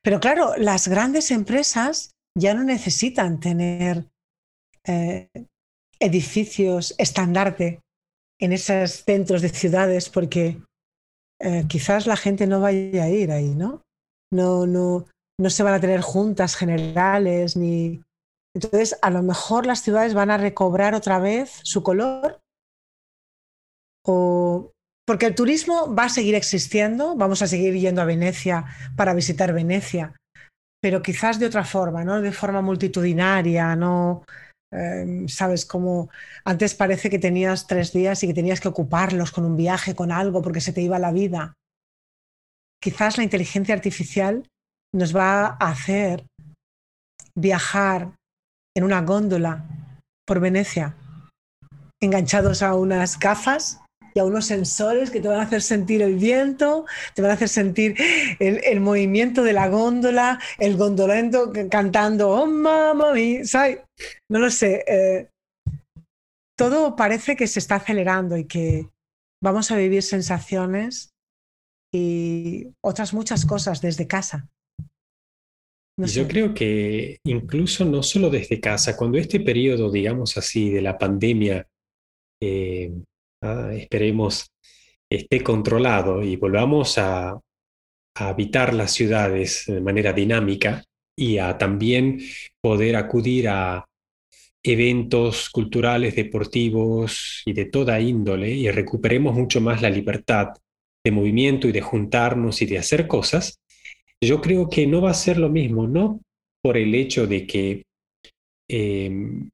pero 0.00 0.20
claro, 0.20 0.56
las 0.56 0.88
grandes 0.88 1.30
empresas 1.30 2.12
ya 2.34 2.54
no 2.54 2.64
necesitan 2.64 3.40
tener 3.40 4.06
eh, 4.86 5.28
edificios 6.00 6.94
estandarte 6.96 7.80
en 8.40 8.54
esos 8.54 9.04
centros 9.04 9.42
de 9.42 9.50
ciudades 9.50 10.08
porque 10.08 10.62
quizás 11.68 12.06
la 12.06 12.16
gente 12.16 12.46
no 12.46 12.60
vaya 12.60 13.02
a 13.02 13.10
ir 13.10 13.30
ahí, 13.30 13.54
¿no? 13.54 13.82
No, 14.32 14.66
no, 14.66 15.04
no 15.38 15.50
se 15.50 15.62
van 15.62 15.74
a 15.74 15.80
tener 15.80 16.00
juntas 16.00 16.56
generales 16.56 17.54
ni... 17.54 18.02
Entonces, 18.54 18.96
a 19.02 19.10
lo 19.10 19.22
mejor 19.22 19.66
las 19.66 19.82
ciudades 19.82 20.14
van 20.14 20.30
a 20.30 20.38
recobrar 20.38 20.94
otra 20.94 21.18
vez 21.18 21.60
su 21.64 21.82
color 21.82 22.40
o 24.06 24.70
porque 25.06 25.26
el 25.26 25.34
turismo 25.34 25.94
va 25.94 26.04
a 26.04 26.08
seguir 26.08 26.34
existiendo, 26.34 27.14
vamos 27.16 27.42
a 27.42 27.46
seguir 27.46 27.74
yendo 27.74 28.00
a 28.00 28.06
Venecia 28.06 28.64
para 28.96 29.12
visitar 29.12 29.52
Venecia, 29.52 30.14
pero 30.80 31.02
quizás 31.02 31.38
de 31.38 31.46
otra 31.46 31.64
forma, 31.64 32.04
¿no? 32.04 32.22
De 32.22 32.32
forma 32.32 32.62
multitudinaria, 32.62 33.76
no 33.76 34.24
Em, 34.74 35.28
¿Sabes? 35.28 35.64
Como 35.64 36.10
antes 36.44 36.74
parece 36.74 37.08
que 37.08 37.20
tenías 37.20 37.68
tres 37.68 37.92
días 37.92 38.22
y 38.22 38.26
que 38.26 38.34
tenías 38.34 38.60
que 38.60 38.68
ocuparlos 38.68 39.30
con 39.30 39.44
un 39.44 39.56
viaje, 39.56 39.94
con 39.94 40.10
algo, 40.10 40.42
porque 40.42 40.60
se 40.60 40.72
te 40.72 40.82
iba 40.82 40.98
la 40.98 41.12
vida. 41.12 41.54
Quizás 42.82 43.16
la 43.16 43.24
inteligencia 43.24 43.74
artificial 43.74 44.48
nos 44.92 45.14
va 45.14 45.46
a 45.46 45.70
hacer 45.70 46.26
viajar 47.36 48.16
en 48.76 48.84
una 48.84 49.02
góndola 49.02 49.64
por 50.26 50.40
Venecia, 50.40 50.96
enganchados 52.02 52.62
a 52.62 52.74
unas 52.74 53.18
gafas 53.18 53.80
y 54.14 54.20
a 54.20 54.24
unos 54.24 54.46
sensores 54.46 55.10
que 55.10 55.20
te 55.20 55.28
van 55.28 55.40
a 55.40 55.42
hacer 55.42 55.62
sentir 55.62 56.00
el 56.02 56.16
viento, 56.16 56.86
te 57.14 57.22
van 57.22 57.32
a 57.32 57.34
hacer 57.34 57.48
sentir 57.48 57.96
el, 58.38 58.80
movimiento 58.80 59.42
de 59.42 59.52
la 59.52 59.68
góndola, 59.68 60.40
el 60.58 60.76
gondolento 60.76 61.52
cantando, 61.70 62.30
oh 62.30 62.46
mamá 62.46 63.12
¿sabes? 63.44 63.80
No 64.30 64.38
lo 64.38 64.50
sé. 64.50 64.84
Eh, 64.86 65.28
todo 66.56 66.94
parece 66.94 67.34
que 67.34 67.48
se 67.48 67.58
está 67.58 67.76
acelerando 67.76 68.36
y 68.36 68.44
que 68.44 68.88
vamos 69.42 69.70
a 69.72 69.76
vivir 69.76 70.02
sensaciones 70.02 71.10
y 71.92 72.68
otras 72.82 73.14
muchas 73.14 73.44
cosas 73.44 73.80
desde 73.80 74.06
casa. 74.06 74.48
Yo 75.96 76.26
creo 76.26 76.52
que 76.52 77.18
incluso 77.24 77.84
no 77.84 78.02
solo 78.02 78.28
desde 78.28 78.60
casa, 78.60 78.96
cuando 78.96 79.18
este 79.18 79.40
periodo, 79.40 79.90
digamos 79.90 80.36
así, 80.36 80.70
de 80.70 80.82
la 80.82 80.98
pandemia 80.98 81.68
eh, 82.42 82.92
esperemos 83.72 84.48
esté 85.08 85.42
controlado 85.42 86.22
y 86.22 86.36
volvamos 86.36 86.98
a, 86.98 87.38
habitar 88.16 88.74
las 88.74 88.92
ciudades 88.92 89.64
de 89.66 89.80
manera 89.80 90.12
dinámica 90.12 90.84
y 91.18 91.38
a 91.38 91.58
también 91.58 92.20
poder 92.62 92.94
acudir 92.94 93.48
a 93.48 93.84
eventos 94.62 95.50
culturales, 95.50 96.14
deportivos 96.14 97.42
y 97.44 97.52
de 97.54 97.64
toda 97.64 97.98
índole 97.98 98.50
y 98.50 98.70
recuperemos 98.70 99.34
mucho 99.34 99.60
más 99.60 99.82
la 99.82 99.90
libertad 99.90 100.50
de 101.04 101.10
movimiento 101.10 101.66
y 101.66 101.72
de 101.72 101.80
juntarnos 101.80 102.62
y 102.62 102.66
de 102.66 102.78
hacer 102.78 103.08
cosas, 103.08 103.58
yo 104.26 104.40
creo 104.40 104.68
que 104.68 104.86
no 104.86 105.00
va 105.00 105.10
a 105.10 105.14
ser 105.14 105.38
lo 105.38 105.48
mismo, 105.48 105.86
no 105.86 106.20
por 106.62 106.76
el 106.76 106.94
hecho 106.94 107.26
de 107.26 107.46
que 107.46 107.82
em, 108.68 109.50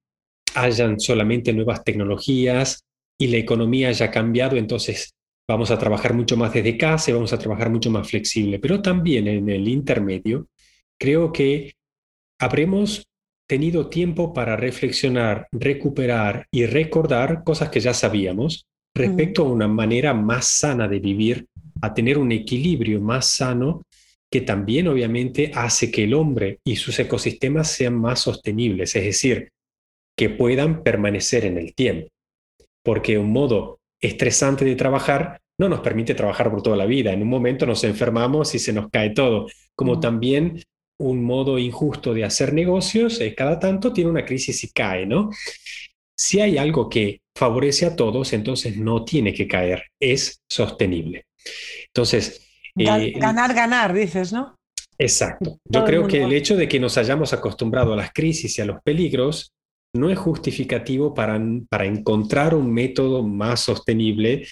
hayan 0.54 1.00
solamente 1.00 1.52
nuevas 1.52 1.82
tecnologías 1.84 2.82
y 3.18 3.28
la 3.28 3.38
economía 3.38 3.88
haya 3.88 4.10
cambiado, 4.10 4.56
entonces 4.56 5.10
vamos 5.48 5.70
a 5.70 5.78
trabajar 5.78 6.14
mucho 6.14 6.36
más 6.36 6.52
desde 6.52 6.78
casa 6.78 7.10
y 7.10 7.14
vamos 7.14 7.32
a 7.32 7.38
trabajar 7.38 7.70
mucho 7.70 7.90
más 7.90 8.08
flexible. 8.08 8.58
Pero 8.60 8.80
también 8.80 9.26
en 9.26 9.48
el 9.48 9.66
intermedio, 9.68 10.46
creo 10.98 11.32
que 11.32 11.72
habremos 12.40 13.04
tenido 13.48 13.88
tiempo 13.88 14.32
para 14.32 14.56
reflexionar, 14.56 15.48
recuperar 15.50 16.46
y 16.52 16.66
recordar 16.66 17.42
cosas 17.42 17.68
que 17.68 17.80
ya 17.80 17.92
sabíamos 17.92 18.64
respecto 18.94 19.42
a 19.42 19.50
una 19.50 19.66
manera 19.66 20.14
más 20.14 20.46
sana 20.46 20.86
de 20.86 21.00
vivir, 21.00 21.46
a 21.82 21.92
tener 21.92 22.16
un 22.16 22.30
equilibrio 22.30 23.00
más 23.00 23.26
sano 23.26 23.82
que 24.30 24.40
también 24.40 24.88
obviamente 24.88 25.50
hace 25.54 25.90
que 25.90 26.04
el 26.04 26.14
hombre 26.14 26.58
y 26.64 26.76
sus 26.76 26.98
ecosistemas 26.98 27.70
sean 27.70 27.98
más 28.00 28.20
sostenibles, 28.20 28.94
es 28.96 29.04
decir, 29.04 29.50
que 30.16 30.30
puedan 30.30 30.82
permanecer 30.82 31.44
en 31.44 31.58
el 31.58 31.74
tiempo 31.74 32.10
porque 32.82 33.18
un 33.18 33.32
modo 33.32 33.80
estresante 34.00 34.64
de 34.64 34.76
trabajar 34.76 35.40
no 35.58 35.68
nos 35.68 35.80
permite 35.80 36.14
trabajar 36.14 36.50
por 36.50 36.62
toda 36.62 36.76
la 36.76 36.86
vida. 36.86 37.12
En 37.12 37.22
un 37.22 37.28
momento 37.28 37.66
nos 37.66 37.84
enfermamos 37.84 38.54
y 38.54 38.58
se 38.58 38.72
nos 38.72 38.88
cae 38.90 39.10
todo. 39.10 39.46
Como 39.74 40.00
también 40.00 40.62
un 40.98 41.22
modo 41.22 41.58
injusto 41.58 42.14
de 42.14 42.24
hacer 42.24 42.54
negocios, 42.54 43.20
eh, 43.20 43.34
cada 43.34 43.58
tanto 43.58 43.92
tiene 43.92 44.10
una 44.10 44.24
crisis 44.24 44.64
y 44.64 44.72
cae, 44.72 45.06
¿no? 45.06 45.30
Si 46.16 46.40
hay 46.40 46.58
algo 46.58 46.88
que 46.88 47.20
favorece 47.34 47.86
a 47.86 47.96
todos, 47.96 48.32
entonces 48.32 48.76
no 48.76 49.04
tiene 49.04 49.32
que 49.32 49.48
caer, 49.48 49.84
es 50.00 50.40
sostenible. 50.48 51.26
Entonces... 51.86 52.46
Eh, 52.76 53.12
ganar, 53.18 53.54
ganar, 53.54 53.92
dices, 53.92 54.32
¿no? 54.32 54.56
Exacto. 54.98 55.58
Yo 55.64 55.84
creo 55.84 56.06
que 56.06 56.22
el 56.22 56.32
hecho 56.32 56.56
de 56.56 56.68
que 56.68 56.78
nos 56.78 56.98
hayamos 56.98 57.32
acostumbrado 57.32 57.94
a 57.94 57.96
las 57.96 58.12
crisis 58.12 58.58
y 58.58 58.62
a 58.62 58.66
los 58.66 58.82
peligros 58.82 59.50
no 59.94 60.10
es 60.10 60.18
justificativo 60.18 61.14
para, 61.14 61.40
para 61.68 61.86
encontrar 61.86 62.54
un 62.54 62.72
método 62.72 63.22
más 63.22 63.60
sostenible 63.60 64.46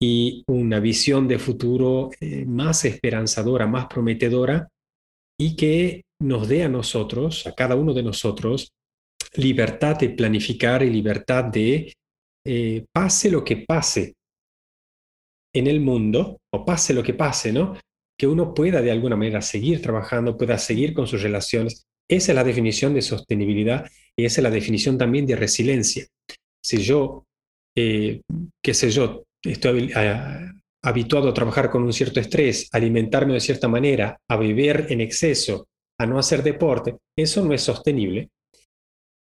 y 0.00 0.44
una 0.48 0.80
visión 0.80 1.26
de 1.26 1.38
futuro 1.38 2.10
eh, 2.20 2.44
más 2.44 2.84
esperanzadora, 2.84 3.66
más 3.66 3.86
prometedora 3.86 4.68
y 5.38 5.56
que 5.56 6.02
nos 6.20 6.48
dé 6.48 6.62
a 6.62 6.68
nosotros, 6.68 7.46
a 7.46 7.54
cada 7.54 7.74
uno 7.74 7.94
de 7.94 8.02
nosotros, 8.02 8.70
libertad 9.34 9.96
de 9.96 10.10
planificar 10.10 10.82
y 10.82 10.90
libertad 10.90 11.44
de, 11.44 11.92
eh, 12.44 12.84
pase 12.92 13.30
lo 13.30 13.42
que 13.42 13.56
pase 13.56 14.14
en 15.56 15.66
el 15.66 15.80
mundo, 15.80 16.38
o 16.52 16.64
pase 16.64 16.92
lo 16.92 17.02
que 17.02 17.14
pase, 17.14 17.52
¿no? 17.52 17.78
Que 18.18 18.26
uno 18.26 18.52
pueda 18.52 18.82
de 18.82 18.90
alguna 18.90 19.16
manera 19.16 19.40
seguir 19.40 19.80
trabajando, 19.80 20.36
pueda 20.36 20.58
seguir 20.58 20.92
con 20.92 21.06
sus 21.06 21.22
relaciones. 21.22 21.86
Esa 22.08 22.32
es 22.32 22.36
la 22.36 22.44
definición 22.44 22.94
de 22.94 23.02
sostenibilidad 23.02 23.90
y 24.16 24.26
esa 24.26 24.40
es 24.40 24.42
la 24.42 24.50
definición 24.50 24.98
también 24.98 25.26
de 25.26 25.34
resiliencia. 25.36 26.06
Si 26.62 26.78
yo, 26.78 27.24
eh, 27.76 28.20
qué 28.62 28.74
sé 28.74 28.90
yo, 28.90 29.24
estoy 29.42 29.92
habituado 30.84 31.30
a 31.30 31.34
trabajar 31.34 31.70
con 31.70 31.82
un 31.82 31.92
cierto 31.92 32.20
estrés, 32.20 32.68
alimentarme 32.72 33.34
de 33.34 33.40
cierta 33.40 33.66
manera, 33.66 34.18
a 34.28 34.36
beber 34.36 34.86
en 34.90 35.00
exceso, 35.00 35.68
a 35.98 36.06
no 36.06 36.18
hacer 36.18 36.42
deporte, 36.42 36.96
eso 37.16 37.44
no 37.44 37.54
es 37.54 37.62
sostenible. 37.62 38.28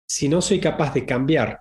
Si 0.09 0.29
no 0.29 0.41
soy 0.41 0.61
capaz 0.61 0.95
de 0.95 1.05
cambiar 1.05 1.61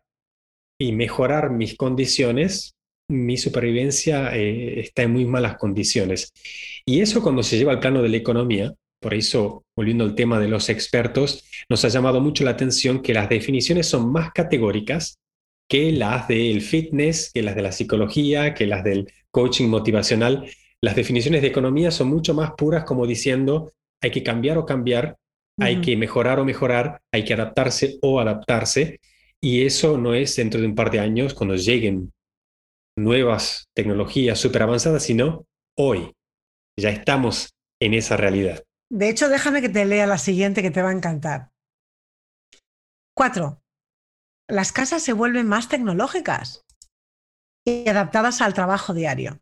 y 0.79 0.93
mejorar 0.93 1.51
mis 1.51 1.75
condiciones, 1.75 2.73
mi 3.11 3.37
supervivencia 3.37 4.35
eh, 4.35 4.79
está 4.79 5.03
en 5.03 5.11
muy 5.11 5.25
malas 5.25 5.57
condiciones. 5.57 6.33
Y 6.85 7.01
eso 7.01 7.21
cuando 7.21 7.43
se 7.43 7.57
lleva 7.57 7.71
al 7.71 7.79
plano 7.79 8.01
de 8.01 8.09
la 8.09 8.17
economía, 8.17 8.73
por 8.99 9.13
eso, 9.13 9.65
volviendo 9.75 10.03
al 10.03 10.15
tema 10.15 10.39
de 10.39 10.47
los 10.47 10.69
expertos, 10.69 11.43
nos 11.69 11.83
ha 11.85 11.89
llamado 11.89 12.21
mucho 12.21 12.43
la 12.43 12.51
atención 12.51 13.01
que 13.01 13.13
las 13.13 13.29
definiciones 13.29 13.87
son 13.87 14.11
más 14.11 14.31
categóricas 14.31 15.17
que 15.71 15.93
las 15.93 16.27
del 16.27 16.61
fitness, 16.61 17.31
que 17.33 17.41
las 17.41 17.55
de 17.55 17.61
la 17.61 17.71
psicología, 17.71 18.53
que 18.53 18.67
las 18.67 18.83
del 18.83 19.09
coaching 19.31 19.69
motivacional. 19.69 20.45
Las 20.81 20.97
definiciones 20.97 21.41
de 21.41 21.47
economía 21.47 21.91
son 21.91 22.09
mucho 22.09 22.33
más 22.33 22.51
puras 22.57 22.83
como 22.83 23.07
diciendo 23.07 23.71
hay 24.01 24.11
que 24.11 24.21
cambiar 24.21 24.57
o 24.57 24.65
cambiar, 24.65 25.15
hay 25.57 25.79
que 25.79 25.95
mejorar 25.95 26.39
o 26.39 26.45
mejorar, 26.45 27.01
hay 27.11 27.23
que 27.23 27.33
adaptarse 27.33 27.99
o 28.01 28.19
adaptarse. 28.19 28.99
Y 29.39 29.63
eso 29.63 29.97
no 29.97 30.13
es 30.13 30.35
dentro 30.35 30.59
de 30.59 30.67
un 30.67 30.75
par 30.75 30.91
de 30.91 30.99
años 30.99 31.33
cuando 31.33 31.55
lleguen 31.55 32.11
nuevas 33.03 33.69
tecnologías 33.75 34.39
súper 34.39 34.63
avanzadas, 34.63 35.03
sino 35.03 35.47
hoy, 35.77 36.13
ya 36.79 36.89
estamos 36.89 37.55
en 37.81 37.93
esa 37.93 38.17
realidad. 38.17 38.63
De 38.89 39.09
hecho, 39.09 39.29
déjame 39.29 39.61
que 39.61 39.69
te 39.69 39.85
lea 39.85 40.05
la 40.05 40.17
siguiente 40.17 40.61
que 40.61 40.71
te 40.71 40.81
va 40.81 40.89
a 40.89 40.93
encantar. 40.93 41.51
Cuatro. 43.15 43.61
Las 44.49 44.71
casas 44.71 45.01
se 45.01 45.13
vuelven 45.13 45.47
más 45.47 45.69
tecnológicas 45.69 46.65
y 47.65 47.87
adaptadas 47.87 48.41
al 48.41 48.53
trabajo 48.53 48.93
diario. 48.93 49.39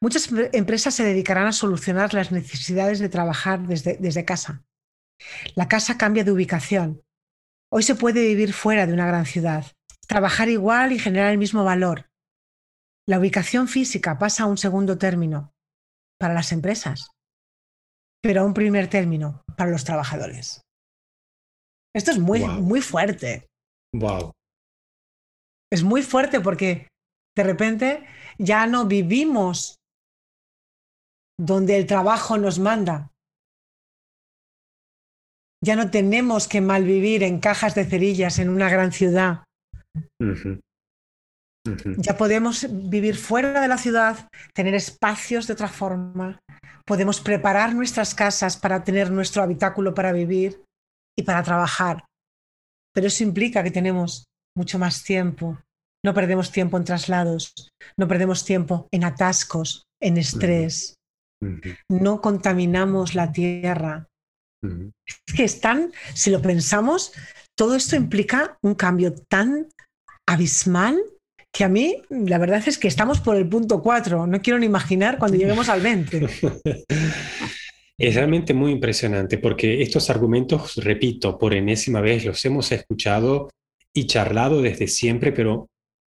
Muchas 0.00 0.30
empresas 0.52 0.94
se 0.94 1.04
dedicarán 1.04 1.46
a 1.46 1.52
solucionar 1.52 2.14
las 2.14 2.30
necesidades 2.30 2.98
de 2.98 3.08
trabajar 3.08 3.66
desde, 3.66 3.96
desde 3.96 4.24
casa. 4.24 4.64
La 5.54 5.68
casa 5.68 5.96
cambia 5.96 6.24
de 6.24 6.32
ubicación. 6.32 7.02
Hoy 7.72 7.82
se 7.82 7.94
puede 7.94 8.26
vivir 8.28 8.52
fuera 8.52 8.86
de 8.86 8.92
una 8.92 9.06
gran 9.06 9.26
ciudad, 9.26 9.66
trabajar 10.06 10.48
igual 10.48 10.92
y 10.92 10.98
generar 10.98 11.32
el 11.32 11.38
mismo 11.38 11.64
valor. 11.64 12.10
La 13.06 13.18
ubicación 13.18 13.68
física 13.68 14.18
pasa 14.18 14.44
a 14.44 14.46
un 14.46 14.56
segundo 14.56 14.96
término 14.98 15.52
para 16.18 16.34
las 16.34 16.52
empresas, 16.52 17.10
pero 18.22 18.40
a 18.40 18.44
un 18.44 18.54
primer 18.54 18.88
término 18.88 19.42
para 19.56 19.70
los 19.70 19.84
trabajadores. 19.84 20.62
Esto 21.94 22.10
es 22.10 22.18
muy, 22.18 22.40
Wow. 22.40 22.62
muy 22.62 22.80
fuerte. 22.80 23.46
Wow. 23.94 24.32
Es 25.72 25.82
muy 25.82 26.02
fuerte 26.02 26.40
porque 26.40 26.88
de 27.36 27.42
repente 27.44 28.06
ya 28.38 28.66
no 28.66 28.86
vivimos 28.86 29.76
donde 31.38 31.76
el 31.76 31.86
trabajo 31.86 32.38
nos 32.38 32.58
manda. 32.58 33.10
Ya 35.62 35.76
no 35.76 35.90
tenemos 35.90 36.46
que 36.46 36.60
malvivir 36.60 37.22
en 37.22 37.40
cajas 37.40 37.74
de 37.74 37.84
cerillas 37.84 38.38
en 38.38 38.50
una 38.50 38.68
gran 38.70 38.92
ciudad. 38.92 39.44
Ya 41.98 42.16
podemos 42.18 42.66
vivir 42.70 43.16
fuera 43.16 43.60
de 43.60 43.68
la 43.68 43.78
ciudad, 43.78 44.28
tener 44.52 44.74
espacios 44.74 45.46
de 45.46 45.54
otra 45.54 45.68
forma. 45.68 46.38
Podemos 46.84 47.20
preparar 47.20 47.74
nuestras 47.74 48.14
casas 48.14 48.58
para 48.58 48.84
tener 48.84 49.10
nuestro 49.10 49.42
habitáculo 49.42 49.94
para 49.94 50.12
vivir 50.12 50.62
y 51.18 51.22
para 51.22 51.42
trabajar. 51.42 52.04
Pero 52.92 53.06
eso 53.06 53.24
implica 53.24 53.62
que 53.62 53.70
tenemos 53.70 54.26
mucho 54.54 54.78
más 54.78 55.02
tiempo. 55.02 55.58
No 56.04 56.12
perdemos 56.12 56.52
tiempo 56.52 56.76
en 56.76 56.84
traslados, 56.84 57.54
no 57.96 58.06
perdemos 58.06 58.44
tiempo 58.44 58.88
en 58.92 59.04
atascos, 59.04 59.84
en 60.02 60.18
estrés. 60.18 60.96
No 61.88 62.20
contaminamos 62.20 63.14
la 63.14 63.32
tierra. 63.32 64.06
Es 64.62 65.34
que 65.34 65.44
están, 65.44 65.92
si 66.14 66.30
lo 66.30 66.42
pensamos, 66.42 67.12
todo 67.56 67.74
esto 67.74 67.96
implica 67.96 68.58
un 68.62 68.74
cambio 68.74 69.14
tan 69.14 69.68
abismal 70.26 71.02
que 71.54 71.64
a 71.64 71.68
mí 71.68 72.02
la 72.10 72.38
verdad 72.38 72.62
es 72.66 72.76
que 72.76 72.88
estamos 72.88 73.20
por 73.20 73.36
el 73.36 73.48
punto 73.48 73.80
4. 73.80 74.26
No 74.26 74.42
quiero 74.42 74.58
ni 74.58 74.66
imaginar 74.66 75.18
cuando 75.18 75.38
lleguemos 75.38 75.68
al 75.70 75.80
20. 75.80 76.26
Es 77.96 78.16
realmente 78.16 78.54
muy 78.54 78.72
impresionante 78.72 79.38
porque 79.38 79.80
estos 79.80 80.10
argumentos, 80.10 80.74
repito, 80.78 81.38
por 81.38 81.54
enésima 81.54 82.00
vez 82.00 82.24
los 82.24 82.44
hemos 82.44 82.72
escuchado 82.72 83.50
y 83.92 84.06
charlado 84.06 84.60
desde 84.62 84.88
siempre, 84.88 85.30
pero 85.30 85.68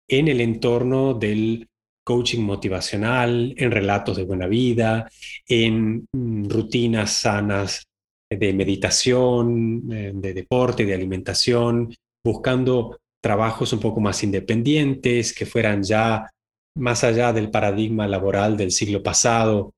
en 0.08 0.28
el 0.28 0.42
entorno 0.42 1.16
del 1.16 1.68
coaching 2.04 2.42
motivacional, 2.42 3.56
en 3.58 3.72
relatos 3.72 4.18
de 4.18 4.26
buena 4.26 4.46
vida, 4.46 5.10
en 5.48 6.06
mm, 6.12 6.50
rutinas 6.50 7.14
sanas 7.14 7.88
de 8.30 8.54
meditación, 8.54 9.92
eh, 9.92 10.12
de 10.14 10.34
deporte, 10.36 10.86
de 10.86 10.94
alimentación, 10.94 11.96
buscando 12.24 13.01
trabajos 13.22 13.72
un 13.74 13.80
poco 13.80 14.00
más 14.02 14.24
independientes, 14.24 15.34
que 15.34 15.46
fueran 15.46 15.84
ya 15.84 16.30
más 16.78 17.04
allá 17.04 17.34
del 17.34 17.52
paradigma 17.52 18.08
laboral 18.08 18.58
del 18.58 18.72
siglo 18.72 19.04
pasado, 19.04 19.74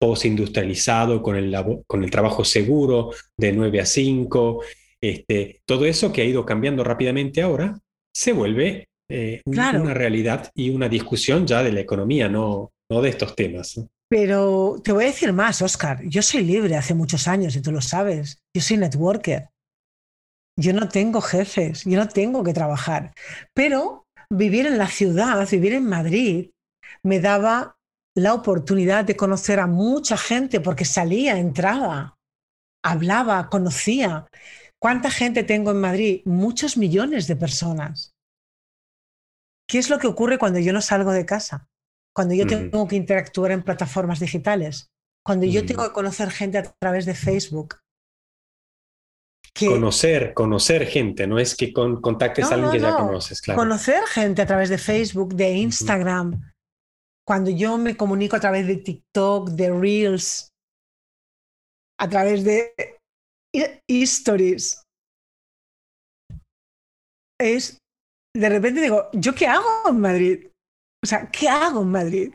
postindustrializado, 0.00 1.22
con 1.22 1.36
el, 1.36 1.54
con 1.86 2.04
el 2.04 2.10
trabajo 2.10 2.44
seguro 2.44 3.10
de 3.38 3.52
9 3.52 3.80
a 3.80 3.86
5, 3.86 4.62
este, 5.02 5.60
todo 5.66 5.84
eso 5.86 6.12
que 6.12 6.22
ha 6.22 6.24
ido 6.24 6.44
cambiando 6.46 6.84
rápidamente 6.84 7.42
ahora, 7.42 7.78
se 8.14 8.32
vuelve 8.32 8.88
eh, 9.10 9.42
un- 9.44 9.52
Claro. 9.52 9.82
una 9.82 9.92
realidad 9.94 10.50
y 10.54 10.70
una 10.70 10.88
discusión 10.88 11.46
ya 11.46 11.62
de 11.62 11.72
la 11.72 11.80
economía, 11.80 12.28
no, 12.28 12.70
no 12.90 13.02
de 13.02 13.10
estos 13.10 13.34
temas. 13.36 13.80
Pero 14.08 14.76
te 14.82 14.92
voy 14.92 15.04
a 15.04 15.08
decir 15.08 15.32
más, 15.32 15.60
Oscar. 15.62 16.00
Yo 16.08 16.22
soy 16.22 16.42
libre 16.44 16.76
hace 16.76 16.94
muchos 16.94 17.26
años 17.28 17.56
y 17.56 17.60
tú 17.62 17.72
lo 17.72 17.80
sabes. 17.80 18.38
Yo 18.54 18.62
soy 18.62 18.76
networker. 18.78 19.48
Yo 20.56 20.72
no 20.72 20.88
tengo 20.88 21.20
jefes, 21.20 21.84
yo 21.84 21.98
no 21.98 22.08
tengo 22.08 22.44
que 22.44 22.52
trabajar. 22.52 23.12
Pero 23.54 24.06
vivir 24.30 24.66
en 24.66 24.78
la 24.78 24.88
ciudad, 24.88 25.48
vivir 25.50 25.74
en 25.74 25.88
Madrid, 25.88 26.50
me 27.02 27.20
daba 27.20 27.76
la 28.16 28.34
oportunidad 28.34 29.04
de 29.04 29.16
conocer 29.16 29.58
a 29.58 29.66
mucha 29.66 30.16
gente 30.16 30.60
porque 30.60 30.84
salía, 30.84 31.38
entraba, 31.38 32.16
hablaba, 32.84 33.48
conocía. 33.48 34.26
¿Cuánta 34.80 35.10
gente 35.10 35.42
tengo 35.42 35.72
en 35.72 35.80
Madrid? 35.80 36.22
Muchos 36.24 36.76
millones 36.76 37.26
de 37.26 37.36
personas. 37.36 38.14
¿Qué 39.68 39.78
es 39.78 39.90
lo 39.90 39.98
que 39.98 40.06
ocurre 40.06 40.38
cuando 40.38 40.58
yo 40.58 40.72
no 40.72 40.80
salgo 40.80 41.10
de 41.10 41.26
casa? 41.26 41.68
Cuando 42.14 42.34
yo 42.34 42.46
tengo 42.46 42.86
que 42.86 42.96
interactuar 42.96 43.50
en 43.50 43.64
plataformas 43.64 44.20
digitales, 44.20 44.90
cuando 45.24 45.46
yo 45.46 45.66
tengo 45.66 45.82
que 45.84 45.92
conocer 45.92 46.30
gente 46.30 46.58
a 46.58 46.62
través 46.62 47.06
de 47.06 47.14
Facebook. 47.14 47.76
Que 49.56 49.66
Conocer, 49.68 50.34
conocer 50.34 50.84
gente, 50.86 51.26
no 51.28 51.38
es 51.38 51.54
que 51.54 51.72
con, 51.72 52.00
contactes 52.00 52.46
No, 52.46 52.50
a 52.50 52.54
alguien 52.54 52.66
no, 52.66 52.72
que 52.72 52.80
ya 52.80 52.90
no. 52.90 53.06
conoces, 53.06 53.40
claro. 53.40 53.60
conocer 53.60 54.02
gente 54.06 54.42
a 54.42 54.46
través 54.46 54.68
de 54.68 54.78
Facebook, 54.78 55.34
de 55.34 55.52
Instagram, 55.52 56.52
cuando 57.26 57.50
yo 57.50 57.78
me 57.78 57.96
comunico 57.96 58.34
a 58.34 58.40
través 58.40 58.66
de 58.66 58.76
TikTok, 58.78 59.50
de 59.50 59.70
Reels, 59.70 60.48
a 62.00 62.08
través 62.08 62.42
de 62.42 62.74
Stories. 63.88 64.82
Es, 67.40 67.78
de 68.36 68.48
repente 68.48 68.80
digo, 68.80 69.08
¿yo 69.12 69.34
qué 69.34 69.46
hago 69.46 69.88
en 69.88 70.00
Madrid? 70.00 70.46
O 71.04 71.06
sea, 71.06 71.30
¿qué 71.30 71.48
hago 71.48 71.82
en 71.82 71.88
Madrid? 71.90 72.34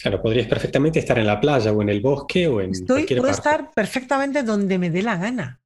Claro, 0.00 0.22
podrías 0.22 0.46
perfectamente 0.46 0.98
estar 1.00 1.18
en 1.18 1.26
la 1.26 1.40
playa 1.40 1.72
o 1.72 1.82
en 1.82 1.88
el 1.88 2.00
bosque 2.00 2.46
o 2.48 2.60
en 2.60 2.70
Estoy, 2.70 2.98
cualquier 3.04 3.20
puedo 3.20 3.32
parte. 3.32 3.48
estar 3.48 3.70
perfectamente 3.74 4.42
donde 4.42 4.78
me 4.78 4.90
dé 4.90 5.02
la 5.02 5.16
gana. 5.16 5.60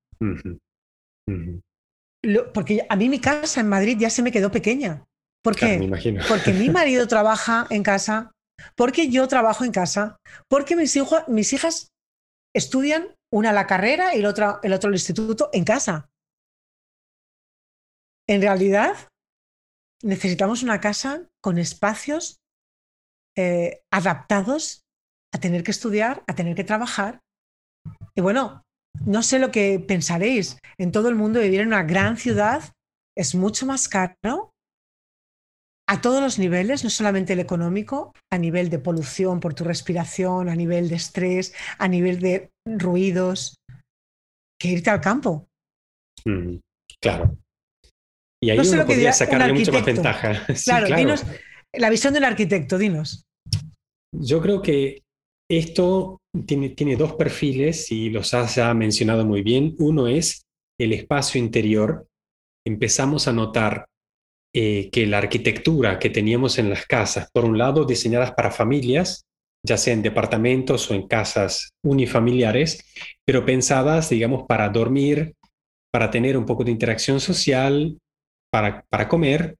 Lo- 2.22 2.52
porque 2.52 2.86
a 2.88 2.96
mí 2.96 3.08
mi 3.08 3.20
casa 3.20 3.60
en 3.60 3.68
Madrid 3.68 3.96
ya 3.98 4.10
se 4.10 4.22
me 4.22 4.32
quedó 4.32 4.50
pequeña. 4.50 5.04
¿Por 5.42 5.56
Claro, 5.56 5.86
qué? 5.98 6.12
me. 6.12 6.20
Porque 6.28 6.52
mi 6.52 6.68
marido 6.70 7.08
trabaja 7.08 7.66
en 7.70 7.82
casa, 7.82 8.32
porque 8.76 9.08
yo 9.10 9.26
trabajo 9.26 9.64
en 9.64 9.72
casa, 9.72 10.18
porque 10.48 10.76
mis, 10.76 10.94
hijos, 10.96 11.22
mis 11.28 11.52
hijas 11.52 11.92
estudian 12.54 13.14
una 13.32 13.52
la 13.52 13.66
carrera 13.66 14.14
y 14.14 14.18
el 14.18 14.26
otro, 14.26 14.60
el 14.62 14.72
otro 14.72 14.88
el 14.88 14.96
instituto 14.96 15.48
en 15.52 15.64
casa. 15.64 16.10
En 18.28 18.42
realidad, 18.42 18.96
necesitamos 20.02 20.62
una 20.62 20.80
casa 20.80 21.28
con 21.42 21.58
espacios 21.58 22.38
eh, 23.36 23.80
adaptados 23.92 24.82
a 25.32 25.38
tener 25.40 25.62
que 25.62 25.70
estudiar, 25.70 26.22
a 26.26 26.34
tener 26.34 26.54
que 26.54 26.64
trabajar. 26.64 27.20
Y 28.14 28.20
bueno, 28.20 28.62
no 29.04 29.22
sé 29.22 29.38
lo 29.38 29.50
que 29.50 29.78
pensaréis. 29.80 30.58
En 30.78 30.92
todo 30.92 31.08
el 31.08 31.14
mundo 31.14 31.40
vivir 31.40 31.60
en 31.60 31.68
una 31.68 31.82
gran 31.82 32.16
ciudad 32.16 32.62
es 33.16 33.34
mucho 33.34 33.66
más 33.66 33.88
caro 33.88 34.50
a 35.88 36.00
todos 36.00 36.22
los 36.22 36.38
niveles, 36.38 36.84
no 36.84 36.90
solamente 36.90 37.32
el 37.32 37.40
económico, 37.40 38.12
a 38.30 38.38
nivel 38.38 38.70
de 38.70 38.78
polución 38.78 39.40
por 39.40 39.54
tu 39.54 39.64
respiración, 39.64 40.48
a 40.48 40.54
nivel 40.54 40.88
de 40.88 40.94
estrés, 40.94 41.52
a 41.78 41.88
nivel 41.88 42.20
de 42.20 42.50
ruidos, 42.64 43.56
que 44.60 44.68
irte 44.68 44.90
al 44.90 45.00
campo. 45.00 45.48
Mm, 46.24 46.58
Claro. 47.00 47.36
Y 48.42 48.50
ahí 48.50 48.58
No 48.58 48.64
sé 48.64 48.70
uno 48.70 48.82
lo 48.82 48.86
que 48.86 48.92
podría 48.94 49.08
un 49.10 49.14
sacarle 49.14 49.52
mucha 49.52 49.72
más 49.72 49.84
ventaja. 49.84 50.32
Sí, 50.54 50.64
Claro, 50.64 50.86
claro. 50.86 51.00
dinos 51.00 51.24
la 51.72 51.90
visión 51.90 52.14
del 52.14 52.24
arquitecto, 52.24 52.78
dinos. 52.78 53.24
Yo 54.12 54.40
creo 54.40 54.60
que 54.62 55.02
esto 55.50 56.20
tiene, 56.46 56.70
tiene 56.70 56.96
dos 56.96 57.14
perfiles 57.14 57.90
y 57.90 58.08
los 58.08 58.32
has 58.34 58.54
ya 58.54 58.72
mencionado 58.72 59.26
muy 59.26 59.42
bien. 59.42 59.74
Uno 59.78 60.06
es 60.06 60.44
el 60.78 60.92
espacio 60.92 61.40
interior. 61.40 62.06
Empezamos 62.64 63.26
a 63.26 63.32
notar 63.32 63.86
eh, 64.54 64.90
que 64.92 65.06
la 65.06 65.18
arquitectura 65.18 65.98
que 65.98 66.08
teníamos 66.08 66.58
en 66.58 66.70
las 66.70 66.86
casas, 66.86 67.28
por 67.32 67.44
un 67.44 67.58
lado 67.58 67.84
diseñadas 67.84 68.32
para 68.32 68.52
familias, 68.52 69.24
ya 69.66 69.76
sea 69.76 69.92
en 69.92 70.02
departamentos 70.02 70.88
o 70.90 70.94
en 70.94 71.08
casas 71.08 71.70
unifamiliares, 71.84 72.84
pero 73.26 73.44
pensadas, 73.44 74.08
digamos, 74.08 74.44
para 74.48 74.68
dormir, 74.68 75.34
para 75.92 76.10
tener 76.10 76.36
un 76.36 76.46
poco 76.46 76.62
de 76.62 76.70
interacción 76.70 77.20
social, 77.20 77.98
para, 78.52 78.84
para 78.88 79.08
comer 79.08 79.56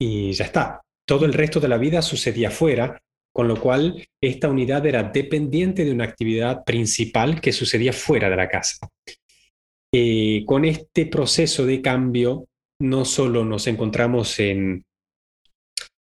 y 0.00 0.32
ya 0.32 0.44
está. 0.44 0.80
Todo 1.06 1.24
el 1.24 1.32
resto 1.32 1.60
de 1.60 1.68
la 1.68 1.78
vida 1.78 2.02
sucedía 2.02 2.48
afuera, 2.48 2.98
con 3.36 3.48
lo 3.48 3.60
cual 3.60 4.02
esta 4.18 4.48
unidad 4.48 4.86
era 4.86 5.02
dependiente 5.02 5.84
de 5.84 5.92
una 5.92 6.04
actividad 6.04 6.64
principal 6.64 7.38
que 7.38 7.52
sucedía 7.52 7.92
fuera 7.92 8.30
de 8.30 8.36
la 8.36 8.48
casa. 8.48 8.88
Eh, 9.94 10.42
con 10.46 10.64
este 10.64 11.04
proceso 11.04 11.66
de 11.66 11.82
cambio, 11.82 12.46
no 12.80 13.04
solo 13.04 13.44
nos 13.44 13.66
encontramos 13.66 14.40
en, 14.40 14.82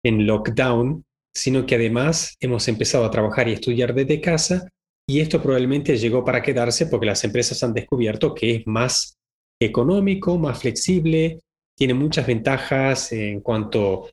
en 0.04 0.26
lockdown, 0.28 1.02
sino 1.34 1.66
que 1.66 1.74
además 1.74 2.36
hemos 2.38 2.68
empezado 2.68 3.04
a 3.04 3.10
trabajar 3.10 3.48
y 3.48 3.54
estudiar 3.54 3.94
desde 3.94 4.20
casa 4.20 4.68
y 5.04 5.18
esto 5.18 5.42
probablemente 5.42 5.96
llegó 5.96 6.24
para 6.24 6.40
quedarse 6.40 6.86
porque 6.86 7.06
las 7.06 7.24
empresas 7.24 7.60
han 7.64 7.74
descubierto 7.74 8.32
que 8.32 8.54
es 8.54 8.66
más 8.68 9.16
económico, 9.60 10.38
más 10.38 10.60
flexible, 10.60 11.40
tiene 11.76 11.94
muchas 11.94 12.28
ventajas 12.28 13.10
en 13.10 13.40
cuanto, 13.40 14.08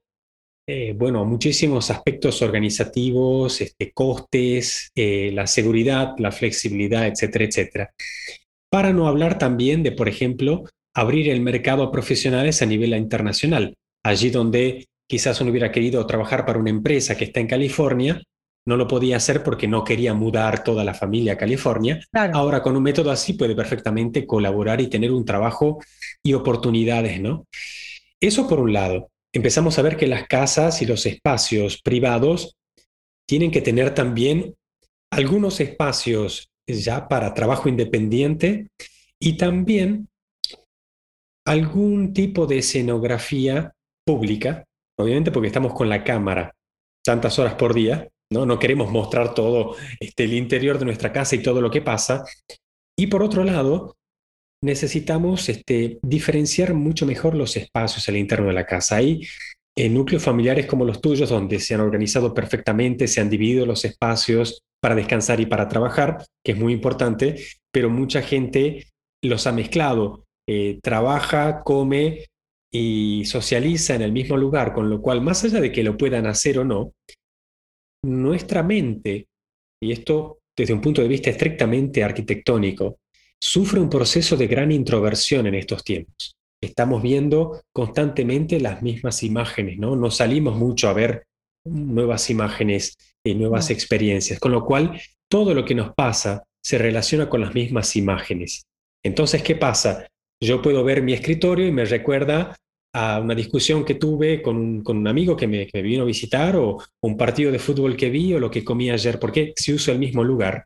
eh, 0.73 0.93
bueno, 0.93 1.25
muchísimos 1.25 1.91
aspectos 1.91 2.41
organizativos, 2.41 3.59
este, 3.59 3.91
costes, 3.91 4.89
eh, 4.95 5.29
la 5.33 5.45
seguridad, 5.45 6.13
la 6.17 6.31
flexibilidad, 6.31 7.07
etcétera, 7.07 7.43
etcétera. 7.43 7.93
Para 8.69 8.93
no 8.93 9.09
hablar 9.09 9.37
también 9.37 9.83
de, 9.83 9.91
por 9.91 10.07
ejemplo, 10.07 10.63
abrir 10.95 11.27
el 11.27 11.41
mercado 11.41 11.83
a 11.83 11.91
profesionales 11.91 12.61
a 12.61 12.67
nivel 12.67 12.95
internacional, 12.95 13.75
allí 14.01 14.29
donde 14.29 14.87
quizás 15.09 15.41
uno 15.41 15.51
hubiera 15.51 15.73
querido 15.73 16.07
trabajar 16.07 16.45
para 16.45 16.59
una 16.59 16.69
empresa 16.69 17.17
que 17.17 17.25
está 17.25 17.41
en 17.41 17.47
California, 17.47 18.21
no 18.65 18.77
lo 18.77 18.87
podía 18.87 19.17
hacer 19.17 19.43
porque 19.43 19.67
no 19.67 19.83
quería 19.83 20.13
mudar 20.13 20.63
toda 20.63 20.85
la 20.85 20.93
familia 20.93 21.33
a 21.33 21.37
California. 21.37 21.99
Ahora 22.13 22.61
con 22.61 22.77
un 22.77 22.83
método 22.83 23.11
así 23.11 23.33
puede 23.33 23.55
perfectamente 23.55 24.25
colaborar 24.25 24.79
y 24.79 24.87
tener 24.87 25.11
un 25.11 25.25
trabajo 25.25 25.83
y 26.23 26.31
oportunidades, 26.31 27.19
¿no? 27.19 27.45
Eso 28.21 28.47
por 28.47 28.61
un 28.61 28.71
lado. 28.71 29.10
Empezamos 29.33 29.79
a 29.79 29.81
ver 29.81 29.97
que 29.97 30.07
las 30.07 30.27
casas 30.27 30.81
y 30.81 30.85
los 30.85 31.05
espacios 31.05 31.81
privados 31.81 32.57
tienen 33.27 33.51
que 33.51 33.61
tener 33.61 33.93
también 33.93 34.55
algunos 35.11 35.59
espacios 35.59 36.49
ya 36.67 37.07
para 37.07 37.33
trabajo 37.33 37.69
independiente 37.69 38.67
y 39.19 39.37
también 39.37 40.09
algún 41.45 42.13
tipo 42.13 42.45
de 42.45 42.59
escenografía 42.59 43.73
pública, 44.05 44.65
obviamente 44.97 45.31
porque 45.31 45.47
estamos 45.47 45.73
con 45.73 45.89
la 45.89 46.03
cámara 46.03 46.53
tantas 47.03 47.39
horas 47.39 47.55
por 47.55 47.73
día, 47.73 48.07
¿no? 48.31 48.45
No 48.45 48.59
queremos 48.59 48.91
mostrar 48.91 49.33
todo 49.33 49.75
este, 49.99 50.25
el 50.25 50.33
interior 50.33 50.77
de 50.77 50.85
nuestra 50.85 51.11
casa 51.11 51.35
y 51.35 51.41
todo 51.41 51.61
lo 51.61 51.71
que 51.71 51.81
pasa. 51.81 52.23
Y 52.97 53.07
por 53.07 53.23
otro 53.23 53.43
lado, 53.43 53.97
necesitamos 54.63 55.49
este, 55.49 55.99
diferenciar 56.03 56.73
mucho 56.73 57.05
mejor 57.05 57.35
los 57.35 57.57
espacios 57.57 58.07
al 58.07 58.17
interno 58.17 58.47
de 58.47 58.53
la 58.53 58.65
casa. 58.65 58.97
Hay 58.97 59.21
en 59.75 59.93
núcleos 59.93 60.23
familiares 60.23 60.65
como 60.65 60.85
los 60.85 61.01
tuyos, 61.01 61.29
donde 61.29 61.59
se 61.59 61.73
han 61.73 61.81
organizado 61.81 62.33
perfectamente, 62.33 63.07
se 63.07 63.21
han 63.21 63.29
dividido 63.29 63.65
los 63.65 63.85
espacios 63.85 64.61
para 64.81 64.95
descansar 64.95 65.39
y 65.39 65.45
para 65.45 65.67
trabajar, 65.67 66.25
que 66.43 66.53
es 66.53 66.57
muy 66.57 66.73
importante, 66.73 67.43
pero 67.71 67.89
mucha 67.89 68.21
gente 68.21 68.87
los 69.23 69.47
ha 69.47 69.51
mezclado. 69.51 70.25
Eh, 70.47 70.79
trabaja, 70.81 71.61
come 71.63 72.25
y 72.73 73.23
socializa 73.25 73.95
en 73.95 74.01
el 74.01 74.11
mismo 74.11 74.37
lugar, 74.37 74.73
con 74.73 74.89
lo 74.89 75.01
cual, 75.01 75.21
más 75.21 75.43
allá 75.43 75.61
de 75.61 75.71
que 75.71 75.83
lo 75.83 75.97
puedan 75.97 76.25
hacer 76.25 76.59
o 76.59 76.65
no, 76.65 76.93
nuestra 78.03 78.63
mente, 78.63 79.27
y 79.81 79.91
esto 79.91 80.39
desde 80.57 80.73
un 80.73 80.81
punto 80.81 81.01
de 81.01 81.07
vista 81.07 81.29
estrictamente 81.29 82.03
arquitectónico, 82.03 82.97
sufre 83.41 83.79
un 83.79 83.89
proceso 83.89 84.37
de 84.37 84.47
gran 84.47 84.71
introversión 84.71 85.47
en 85.47 85.55
estos 85.55 85.83
tiempos. 85.83 86.35
Estamos 86.61 87.01
viendo 87.01 87.61
constantemente 87.73 88.59
las 88.59 88.83
mismas 88.83 89.23
imágenes, 89.23 89.79
¿no? 89.79 89.95
No 89.95 90.11
salimos 90.11 90.55
mucho 90.55 90.89
a 90.89 90.93
ver 90.93 91.25
nuevas 91.65 92.29
imágenes 92.29 92.95
y 93.25 93.33
nuevas 93.33 93.71
experiencias, 93.71 94.39
con 94.39 94.51
lo 94.51 94.63
cual 94.63 95.01
todo 95.29 95.53
lo 95.53 95.65
que 95.65 95.75
nos 95.75 95.93
pasa 95.95 96.43
se 96.63 96.77
relaciona 96.77 97.27
con 97.29 97.41
las 97.41 97.55
mismas 97.55 97.95
imágenes. 97.95 98.63
Entonces, 99.03 99.41
¿qué 99.41 99.55
pasa? 99.55 100.07
Yo 100.39 100.61
puedo 100.61 100.83
ver 100.83 101.01
mi 101.01 101.13
escritorio 101.13 101.67
y 101.67 101.71
me 101.71 101.85
recuerda 101.85 102.55
a 102.93 103.19
una 103.19 103.33
discusión 103.33 103.85
que 103.85 103.95
tuve 103.95 104.41
con 104.41 104.83
un, 104.85 105.07
amigo 105.07 105.35
que 105.35 105.47
me, 105.47 105.65
vino 105.81 106.03
a 106.03 106.05
visitar 106.05 106.55
o 106.57 106.77
un 107.01 107.17
partido 107.17 107.51
de 107.51 107.59
fútbol 107.59 107.95
que 107.95 108.09
vi 108.09 108.33
o 108.33 108.39
lo 108.39 108.51
que 108.51 108.63
comí 108.63 108.91
ayer, 108.91 109.17
porque 109.17 109.53
si 109.55 109.73
uso 109.73 109.91
el 109.91 109.99
mismo 109.99 110.23
lugar, 110.23 110.65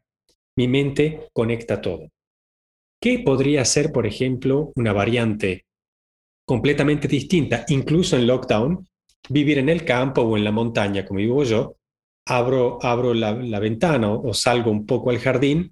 mi 0.57 0.67
mente 0.67 1.27
conecta 1.33 1.81
todo. 1.81 2.09
¿Qué 3.05 3.19
podría 3.19 3.63
ser, 3.65 3.91
por 3.91 4.07
ejemplo, 4.07 4.71
una 4.75 4.91
variante 4.91 5.65
completamente 6.43 7.07
distinta, 7.07 7.63
incluso 7.67 8.17
en 8.17 8.25
lockdown, 8.25 8.83
vivir 9.29 9.59
en 9.59 9.69
el 9.69 9.85
campo 9.85 10.23
o 10.23 10.35
en 10.35 10.43
la 10.43 10.51
montaña, 10.51 11.05
como 11.05 11.19
vivo 11.19 11.43
yo, 11.43 11.75
abro, 12.27 12.79
abro 12.81 13.13
la, 13.13 13.33
la 13.33 13.59
ventana 13.59 14.11
o 14.11 14.33
salgo 14.33 14.71
un 14.71 14.87
poco 14.87 15.11
al 15.11 15.19
jardín 15.19 15.71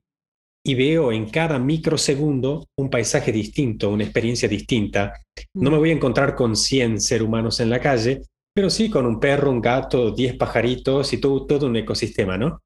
y 0.63 0.75
veo 0.75 1.11
en 1.11 1.27
cada 1.27 1.57
microsegundo 1.57 2.67
un 2.77 2.91
paisaje 2.91 3.31
distinto, 3.31 3.89
una 3.89 4.03
experiencia 4.03 4.47
distinta. 4.47 5.13
No 5.55 5.71
me 5.71 5.79
voy 5.79 5.89
a 5.89 5.93
encontrar 5.93 6.35
con 6.35 6.55
100 6.55 7.01
seres 7.01 7.25
humanos 7.25 7.59
en 7.59 7.71
la 7.71 7.79
calle, 7.79 8.21
pero 8.53 8.69
sí 8.69 8.91
con 8.91 9.07
un 9.07 9.19
perro, 9.19 9.49
un 9.49 9.59
gato, 9.59 10.11
10 10.11 10.37
pajaritos 10.37 11.11
y 11.13 11.17
todo, 11.17 11.47
todo 11.47 11.65
un 11.65 11.77
ecosistema, 11.77 12.37
¿no? 12.37 12.61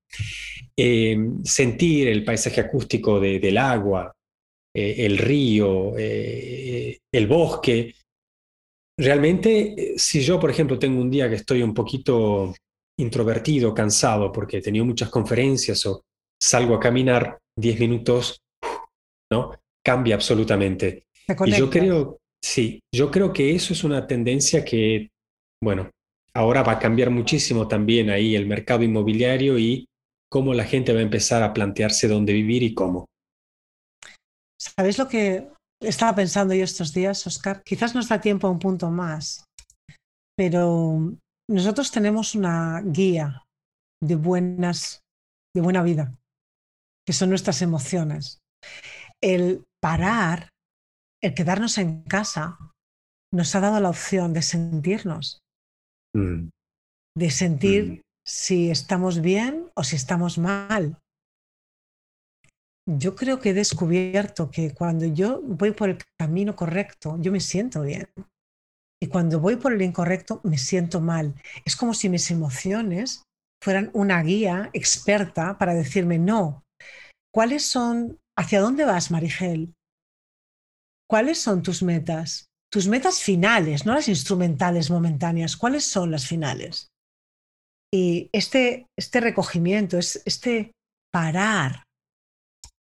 Eh, 0.76 1.18
sentir 1.46 2.10
el 2.10 2.26
paisaje 2.26 2.60
acústico 2.60 3.22
del 3.22 3.58
agua, 3.58 4.12
eh, 4.80 5.08
el 5.08 5.18
río, 5.18 5.98
eh, 5.98 7.00
el 7.12 7.26
bosque. 7.26 7.96
Realmente, 8.96 9.96
si 9.98 10.22
yo, 10.22 10.40
por 10.40 10.52
ejemplo, 10.52 10.78
tengo 10.78 11.02
un 11.02 11.10
día 11.10 11.28
que 11.28 11.34
estoy 11.34 11.63
un 11.63 11.74
poquito 11.74 12.54
introvertido, 13.00 13.74
cansado, 13.74 14.32
porque 14.32 14.58
he 14.58 14.62
tenido 14.62 14.86
muchas 14.86 15.10
conferencias 15.10 15.84
o 15.88 16.04
salgo 16.40 16.76
a 16.76 16.80
caminar 16.80 17.40
10 17.60 17.80
minutos, 17.80 18.38
¿no? 19.32 19.52
Cambia 19.84 20.13
absolutamente. 20.13 21.06
Y 21.46 21.52
yo 21.54 21.72
creo, 21.72 22.18
sí, 22.40 22.80
yo 22.94 23.10
creo 23.10 23.34
que 23.34 23.56
eso 23.56 23.74
es 23.74 23.84
una 23.84 24.06
tendencia 24.06 24.63
que, 24.63 25.10
bueno, 25.60 25.90
ahora 26.36 26.62
va 26.62 26.74
a 26.74 26.80
cambiar 26.80 27.10
muchísimo 27.10 27.68
también 27.68 28.12
ahí 28.12 28.36
el 28.36 28.46
mercado 28.46 28.84
inmobiliario 28.84 29.58
y 29.58 29.88
cómo 30.30 30.54
la 30.54 30.66
gente 30.66 30.94
va 30.94 31.00
a 31.00 31.04
empezar 31.04 31.42
a 31.42 31.52
plantearse 31.52 32.08
dónde 32.08 32.34
vivir 32.34 32.62
y 32.62 32.76
cómo. 32.76 33.08
¿Sabéis 34.60 34.98
lo 34.98 35.08
que 35.08 35.52
estaba 35.82 36.15
pensando 36.15 36.54
yo 36.54 36.63
estos 36.63 36.93
días, 36.93 37.26
Oscar? 37.28 37.62
Quizás 37.63 37.93
nos 37.96 38.10
da 38.10 38.20
tiempo 38.20 38.48
a 38.48 38.52
un 38.52 38.60
punto 38.60 38.89
más, 38.89 39.46
pero 40.36 41.13
nosotros 41.50 41.91
tenemos 41.91 42.36
una 42.36 42.82
guía 42.82 43.43
de 44.02 44.15
buenas, 44.15 45.02
de 45.56 45.62
buena 45.62 45.84
vida 45.84 46.13
que 47.08 47.13
son 47.13 47.30
nuestras 47.30 47.62
emociones. 47.62 48.41
El 49.24 49.63
parar, 49.82 50.50
el 51.24 51.34
quedarnos 51.34 51.78
en 51.78 52.04
casa, 52.04 52.58
nos 53.34 53.56
ha 53.56 53.62
dado 53.62 53.80
la 53.80 53.89
opción 53.89 54.34
de 54.34 54.41
sentirnos, 54.41 55.39
mm. 56.13 56.50
de 57.17 57.32
sentir 57.32 57.84
mm. 57.86 58.02
si 58.26 58.70
estamos 58.70 59.22
bien 59.22 59.72
o 59.74 59.84
si 59.86 59.96
estamos 59.96 60.38
mal. 60.38 61.00
Yo 62.88 63.15
creo 63.15 63.39
que 63.39 63.50
he 63.50 63.54
descubierto 63.54 64.50
que 64.50 64.73
cuando 64.73 65.06
yo 65.06 65.41
voy 65.43 65.71
por 65.71 65.89
el 65.89 65.97
camino 66.17 66.56
correcto, 66.56 67.17
yo 67.19 67.32
me 67.32 67.39
siento 67.39 67.82
bien. 67.82 68.08
Y 69.00 69.08
cuando 69.08 69.39
voy 69.39 69.58
por 69.58 69.73
el 69.73 69.82
incorrecto, 69.82 70.41
me 70.43 70.58
siento 70.58 71.02
mal. 71.02 71.36
Es 71.65 71.76
como 71.76 71.93
si 71.93 72.10
mis 72.10 72.32
emociones 72.32 73.23
fueran 73.62 73.91
una 73.93 74.23
guía 74.23 74.69
experta 74.73 75.58
para 75.58 75.73
decirme, 75.73 76.17
no, 76.17 76.63
¿Cuáles 77.38 77.67
son, 77.67 78.19
hacia 78.36 78.62
dónde 78.62 78.84
vas, 78.84 79.12
Marigel? 79.12 79.76
¿Cuáles 81.08 81.39
son 81.39 81.62
tus 81.62 81.84
metas? 81.84 82.47
Tus 82.71 82.88
metas 82.88 83.21
finales, 83.21 83.86
no 83.86 83.93
las 83.93 84.08
instrumentales 84.08 84.89
momentáneas. 84.89 85.56
¿Cuáles 85.56 85.86
son 85.86 86.10
las 86.10 86.26
finales? 86.26 86.88
Y 87.93 88.30
este, 88.34 88.88
este 88.97 89.21
recogimiento, 89.21 90.00
este 90.00 90.71
parar, 91.13 91.84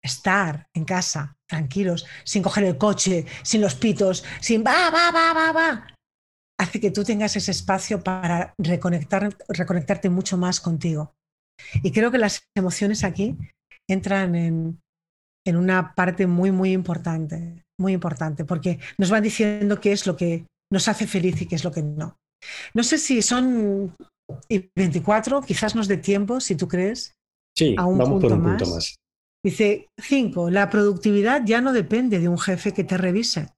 estar 0.03 0.69
en 0.75 0.85
casa, 0.85 1.37
tranquilos, 1.49 2.07
sin 2.25 2.43
coger 2.43 2.65
el 2.65 2.79
coche, 2.79 3.27
sin 3.43 3.61
los 3.61 3.75
pitos, 3.75 4.25
sin 4.41 4.65
va, 4.65 4.91
va, 4.91 5.11
va, 5.11 5.33
va, 5.33 5.53
va, 5.53 5.87
hace 6.61 6.79
que 6.79 6.91
tú 6.91 7.05
tengas 7.05 7.35
ese 7.37 7.51
espacio 7.51 8.03
para 8.03 8.55
reconectar, 8.59 9.35
reconectarte 9.49 10.11
mucho 10.11 10.37
más 10.37 10.61
contigo. 10.61 11.15
Y 11.83 11.91
creo 11.91 12.11
que 12.11 12.19
las 12.19 12.43
emociones 12.55 13.03
aquí 13.03 13.37
entran 13.89 14.35
en, 14.35 14.81
una 15.47 15.95
parte 15.95 16.29
muy, 16.29 16.53
muy 16.53 16.73
importante, 16.73 17.65
muy 17.79 17.93
importante, 17.93 18.45
porque 18.45 18.79
nos 18.99 19.11
van 19.11 19.23
diciendo 19.23 19.81
qué 19.81 19.91
es 19.91 20.07
lo 20.07 20.17
que 20.17 20.47
nos 20.71 20.87
hace 20.87 21.07
feliz 21.09 21.41
y 21.43 21.47
qué 21.47 21.57
es 21.57 21.65
lo 21.65 21.73
que 21.73 21.83
no. 21.83 22.17
No 22.73 22.85
sé 22.85 22.99
si 22.99 23.21
son 23.21 23.97
24, 24.77 25.41
quizás 25.43 25.75
nos 25.75 25.89
dé 25.89 25.97
tiempo, 25.97 26.41
si 26.41 26.55
tú 26.55 26.69
crees. 26.69 27.15
Sí, 27.57 27.75
a 27.77 27.85
un 27.87 27.99
vamos 27.99 28.21
por 28.21 28.33
un 28.33 28.43
punto 28.43 28.67
más. 28.67 29.00
Dice 29.43 29.89
5. 29.99 30.51
La 30.51 30.69
productividad 30.69 31.43
ya 31.45 31.61
no 31.61 31.73
depende 31.73 32.19
de 32.19 32.29
un 32.29 32.39
jefe 32.39 32.75
que 32.75 32.85
te 32.85 32.99
revise. 32.99 33.49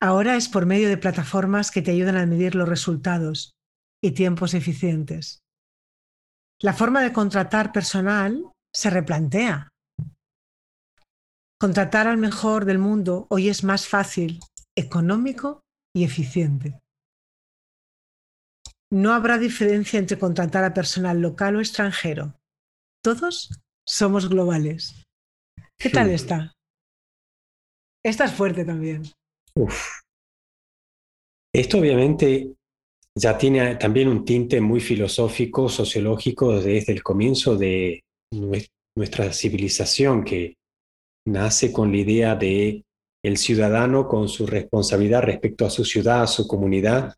Ahora 0.00 0.36
es 0.36 0.48
por 0.50 0.66
medio 0.66 0.88
de 0.88 0.98
plataformas 0.98 1.70
que 1.70 1.80
te 1.80 1.92
ayudan 1.92 2.16
a 2.16 2.26
medir 2.26 2.54
los 2.54 2.68
resultados 2.68 3.54
y 4.02 4.10
tiempos 4.10 4.52
eficientes. 4.52 5.40
La 6.60 6.74
forma 6.74 7.02
de 7.02 7.12
contratar 7.12 7.72
personal 7.72 8.52
se 8.74 8.90
replantea. 8.90 9.68
Contratar 11.58 12.06
al 12.06 12.18
mejor 12.18 12.66
del 12.66 12.78
mundo 12.78 13.26
hoy 13.30 13.48
es 13.48 13.64
más 13.64 13.88
fácil, 13.88 14.40
económico 14.76 15.62
y 15.94 16.04
eficiente. 16.04 16.78
No 18.92 19.14
habrá 19.14 19.38
diferencia 19.38 19.98
entre 19.98 20.18
contratar 20.18 20.64
a 20.64 20.74
personal 20.74 21.20
local 21.20 21.56
o 21.56 21.60
extranjero. 21.60 22.35
Todos 23.06 23.50
somos 23.86 24.28
globales. 24.28 25.04
¿Qué 25.78 25.90
tal 25.90 26.10
está? 26.10 26.52
Esta 28.04 28.24
es 28.24 28.32
fuerte 28.32 28.64
también. 28.64 29.04
Esto 31.54 31.78
obviamente 31.78 32.54
ya 33.16 33.38
tiene 33.38 33.76
también 33.76 34.08
un 34.08 34.24
tinte 34.24 34.60
muy 34.60 34.80
filosófico, 34.80 35.68
sociológico 35.68 36.60
desde 36.60 36.92
el 36.92 37.04
comienzo 37.04 37.56
de 37.56 38.02
nuestra 38.96 39.32
civilización 39.32 40.24
que 40.24 40.54
nace 41.28 41.72
con 41.72 41.92
la 41.92 41.98
idea 41.98 42.34
de 42.34 42.82
el 43.24 43.36
ciudadano 43.36 44.08
con 44.08 44.28
su 44.28 44.48
responsabilidad 44.48 45.22
respecto 45.22 45.64
a 45.64 45.70
su 45.70 45.84
ciudad, 45.84 46.24
a 46.24 46.26
su 46.26 46.48
comunidad, 46.48 47.14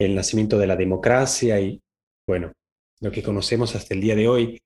el 0.00 0.14
nacimiento 0.14 0.56
de 0.56 0.68
la 0.68 0.76
democracia 0.76 1.60
y, 1.60 1.80
bueno, 2.28 2.52
lo 3.00 3.10
que 3.10 3.24
conocemos 3.24 3.74
hasta 3.74 3.94
el 3.94 4.02
día 4.02 4.14
de 4.14 4.28
hoy. 4.28 4.60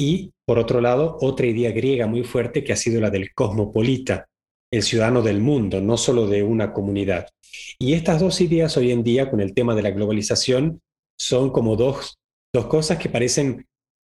Y, 0.00 0.32
por 0.46 0.58
otro 0.58 0.80
lado, 0.80 1.18
otra 1.20 1.46
idea 1.46 1.72
griega 1.72 2.06
muy 2.06 2.24
fuerte 2.24 2.64
que 2.64 2.72
ha 2.72 2.76
sido 2.76 3.02
la 3.02 3.10
del 3.10 3.34
cosmopolita, 3.34 4.30
el 4.72 4.82
ciudadano 4.82 5.20
del 5.20 5.42
mundo, 5.42 5.82
no 5.82 5.98
solo 5.98 6.26
de 6.26 6.42
una 6.42 6.72
comunidad. 6.72 7.28
Y 7.78 7.92
estas 7.92 8.18
dos 8.18 8.40
ideas 8.40 8.74
hoy 8.78 8.92
en 8.92 9.04
día, 9.04 9.30
con 9.30 9.42
el 9.42 9.52
tema 9.52 9.74
de 9.74 9.82
la 9.82 9.90
globalización, 9.90 10.80
son 11.18 11.50
como 11.50 11.76
dos, 11.76 12.16
dos 12.50 12.66
cosas 12.68 12.96
que 12.96 13.10
parecen 13.10 13.66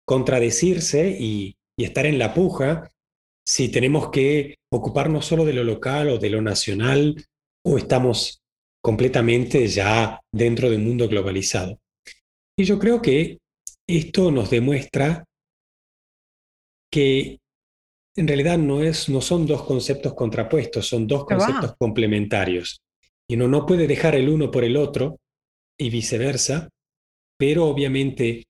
contradecirse 0.07 1.15
y, 1.19 1.55
y 1.77 1.83
estar 1.83 2.07
en 2.07 2.17
la 2.17 2.33
puja 2.33 2.89
si 3.45 3.69
tenemos 3.69 4.09
que 4.09 4.55
ocuparnos 4.73 5.27
solo 5.27 5.45
de 5.45 5.53
lo 5.53 5.63
local 5.63 6.09
o 6.09 6.17
de 6.17 6.31
lo 6.31 6.41
nacional 6.41 7.23
o 7.63 7.77
estamos 7.77 8.41
completamente 8.81 9.67
ya 9.67 10.19
dentro 10.33 10.71
del 10.71 10.79
mundo 10.79 11.07
globalizado. 11.07 11.77
Y 12.57 12.63
yo 12.63 12.79
creo 12.79 13.03
que 13.03 13.37
esto 13.87 14.31
nos 14.31 14.49
demuestra 14.49 15.25
que 16.95 17.41
en 18.15 18.25
realidad 18.25 18.57
no, 18.57 18.81
es, 18.81 19.09
no 19.09 19.19
son 19.19 19.45
dos 19.45 19.63
conceptos 19.63 20.13
contrapuestos, 20.13 20.87
son 20.87 21.07
dos 21.07 21.25
conceptos 21.25 21.75
complementarios. 21.77 22.79
Y 23.29 23.35
uno 23.35 23.49
no 23.49 23.65
puede 23.65 23.85
dejar 23.85 24.15
el 24.15 24.29
uno 24.29 24.49
por 24.49 24.63
el 24.63 24.77
otro 24.77 25.17
y 25.77 25.89
viceversa, 25.89 26.69
pero 27.37 27.65
obviamente 27.65 28.45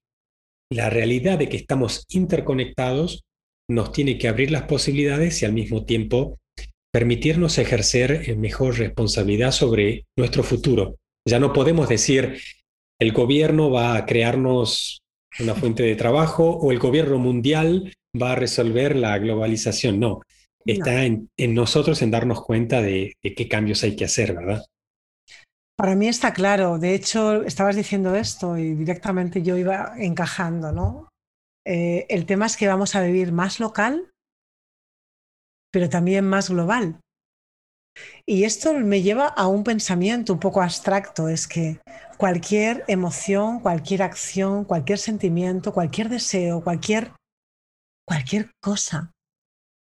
la 0.71 0.91
realidad 0.91 1.39
de 1.39 1.49
que 1.49 1.57
estamos 1.57 2.05
interconectados 2.09 3.23
nos 3.67 3.91
tiene 3.91 4.19
que 4.19 4.27
abrir 4.27 4.51
las 4.51 4.63
posibilidades 4.63 5.41
y 5.41 5.45
al 5.45 5.53
mismo 5.53 5.83
tiempo 5.83 6.37
permitirnos 6.93 7.57
ejercer 7.57 8.37
mejor 8.37 8.77
responsabilidad 8.77 9.53
sobre 9.53 10.05
nuestro 10.15 10.43
futuro. 10.43 10.97
Ya 11.27 11.39
no 11.39 11.51
podemos 11.51 11.89
decir 11.89 12.39
el 13.01 13.11
gobierno 13.11 13.71
va 13.71 13.97
a 13.97 14.05
crearnos 14.05 15.01
una 15.39 15.55
fuente 15.55 15.81
de 15.81 15.95
trabajo 15.95 16.51
o 16.51 16.71
el 16.71 16.77
gobierno 16.77 17.17
mundial 17.17 17.91
va 18.21 18.33
a 18.33 18.35
resolver 18.35 18.95
la 18.95 19.17
globalización. 19.17 19.99
No, 19.99 20.21
está 20.65 21.03
En, 21.03 21.29
nosotros 21.37 22.01
en 22.01 22.11
darnos 22.11 22.43
cuenta 22.43 22.81
de, 22.81 23.13
qué 23.21 23.47
cambios 23.47 23.83
hay 23.83 23.95
que 23.95 24.05
hacer, 24.05 24.35
¿verdad? 24.35 24.63
Para 25.77 25.95
mí 25.95 26.07
está 26.07 26.33
claro. 26.33 26.79
De 26.79 26.95
hecho, 26.95 27.43
estabas 27.43 27.75
diciendo 27.75 28.15
esto 28.15 28.57
y 28.57 28.73
directamente 28.75 29.41
yo 29.41 29.57
iba 29.57 29.93
encajando, 29.97 30.71
¿no? 30.71 31.09
Eh, 31.65 32.05
el 32.09 32.25
tema 32.25 32.45
es 32.45 32.57
que 32.57 32.67
vamos 32.67 32.95
a 32.95 33.01
vivir 33.01 33.31
más 33.31 33.59
local, 33.59 34.11
pero 35.71 35.89
también 35.89 36.25
más 36.25 36.49
global. 36.49 36.99
Y 38.25 38.43
esto 38.43 38.73
me 38.73 39.01
lleva 39.01 39.27
a 39.27 39.47
un 39.47 39.63
pensamiento 39.63 40.33
un 40.33 40.39
poco 40.39 40.61
abstracto, 40.61 41.29
es 41.29 41.47
que 41.47 41.79
cualquier 42.17 42.83
emoción, 42.87 43.59
cualquier 43.59 44.03
acción, 44.03 44.65
cualquier 44.65 44.99
sentimiento, 44.99 45.73
cualquier 45.73 46.09
deseo, 46.09 46.61
cualquier, 46.63 47.11
cualquier 48.07 48.51
cosa 48.61 49.11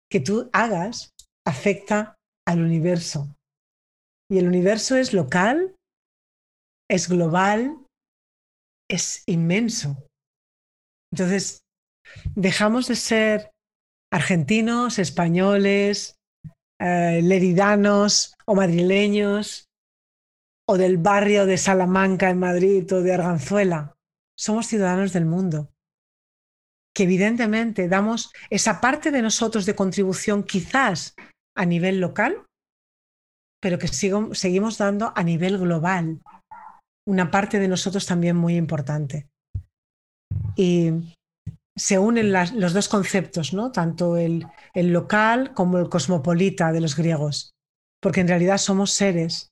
que 0.10 0.20
tú 0.20 0.50
hagas 0.54 1.12
afecta 1.46 2.16
al 2.48 2.62
universo. 2.62 3.36
Y 4.30 4.38
el 4.38 4.48
universo 4.48 4.96
es 4.96 5.14
local, 5.14 5.76
es 6.90 7.08
global, 7.08 7.86
es 8.90 9.24
inmenso. 9.26 9.98
Entonces, 11.12 11.64
dejamos 12.36 12.88
de 12.88 12.96
ser 12.96 13.52
argentinos, 14.12 15.00
españoles, 15.00 16.16
eh, 16.80 17.22
leridanos 17.22 18.36
o 18.46 18.56
madrileños, 18.56 19.70
o 20.68 20.78
del 20.78 20.98
barrio 20.98 21.46
de 21.46 21.58
Salamanca 21.58 22.30
en 22.30 22.40
Madrid 22.40 22.92
o 22.94 23.02
de 23.02 23.14
Arganzuela. 23.14 23.96
Somos 24.38 24.68
ciudadanos 24.68 25.14
del 25.14 25.26
mundo, 25.26 25.71
que 26.96 27.04
evidentemente 27.04 27.88
damos 27.88 28.32
esa 28.50 28.82
parte 28.82 29.12
de 29.12 29.22
nosotros 29.22 29.66
de 29.66 29.76
contribución 29.76 30.44
quizás 30.44 31.16
a 31.56 31.66
nivel 31.66 32.00
local, 32.00 32.46
pero 33.62 33.78
que 33.78 33.88
seguimos 33.88 34.78
dando 34.78 35.14
a 35.16 35.24
nivel 35.24 35.58
global 35.58 36.20
una 37.08 37.32
parte 37.32 37.60
de 37.60 37.68
nosotros 37.68 38.06
también 38.06 38.36
muy 38.36 38.56
importante. 38.56 39.28
Y 40.56 40.92
se 41.78 41.98
unen 41.98 42.32
los 42.32 42.74
dos 42.74 42.90
conceptos, 42.90 43.54
¿no? 43.54 43.72
tanto 43.72 44.18
el, 44.18 44.48
el 44.74 44.92
local 44.92 45.54
como 45.54 45.78
el 45.78 45.90
cosmopolita 45.90 46.72
de 46.72 46.82
los 46.82 46.96
griegos, 46.96 47.52
porque 48.02 48.22
en 48.22 48.28
realidad 48.28 48.58
somos 48.58 48.92
seres 48.92 49.50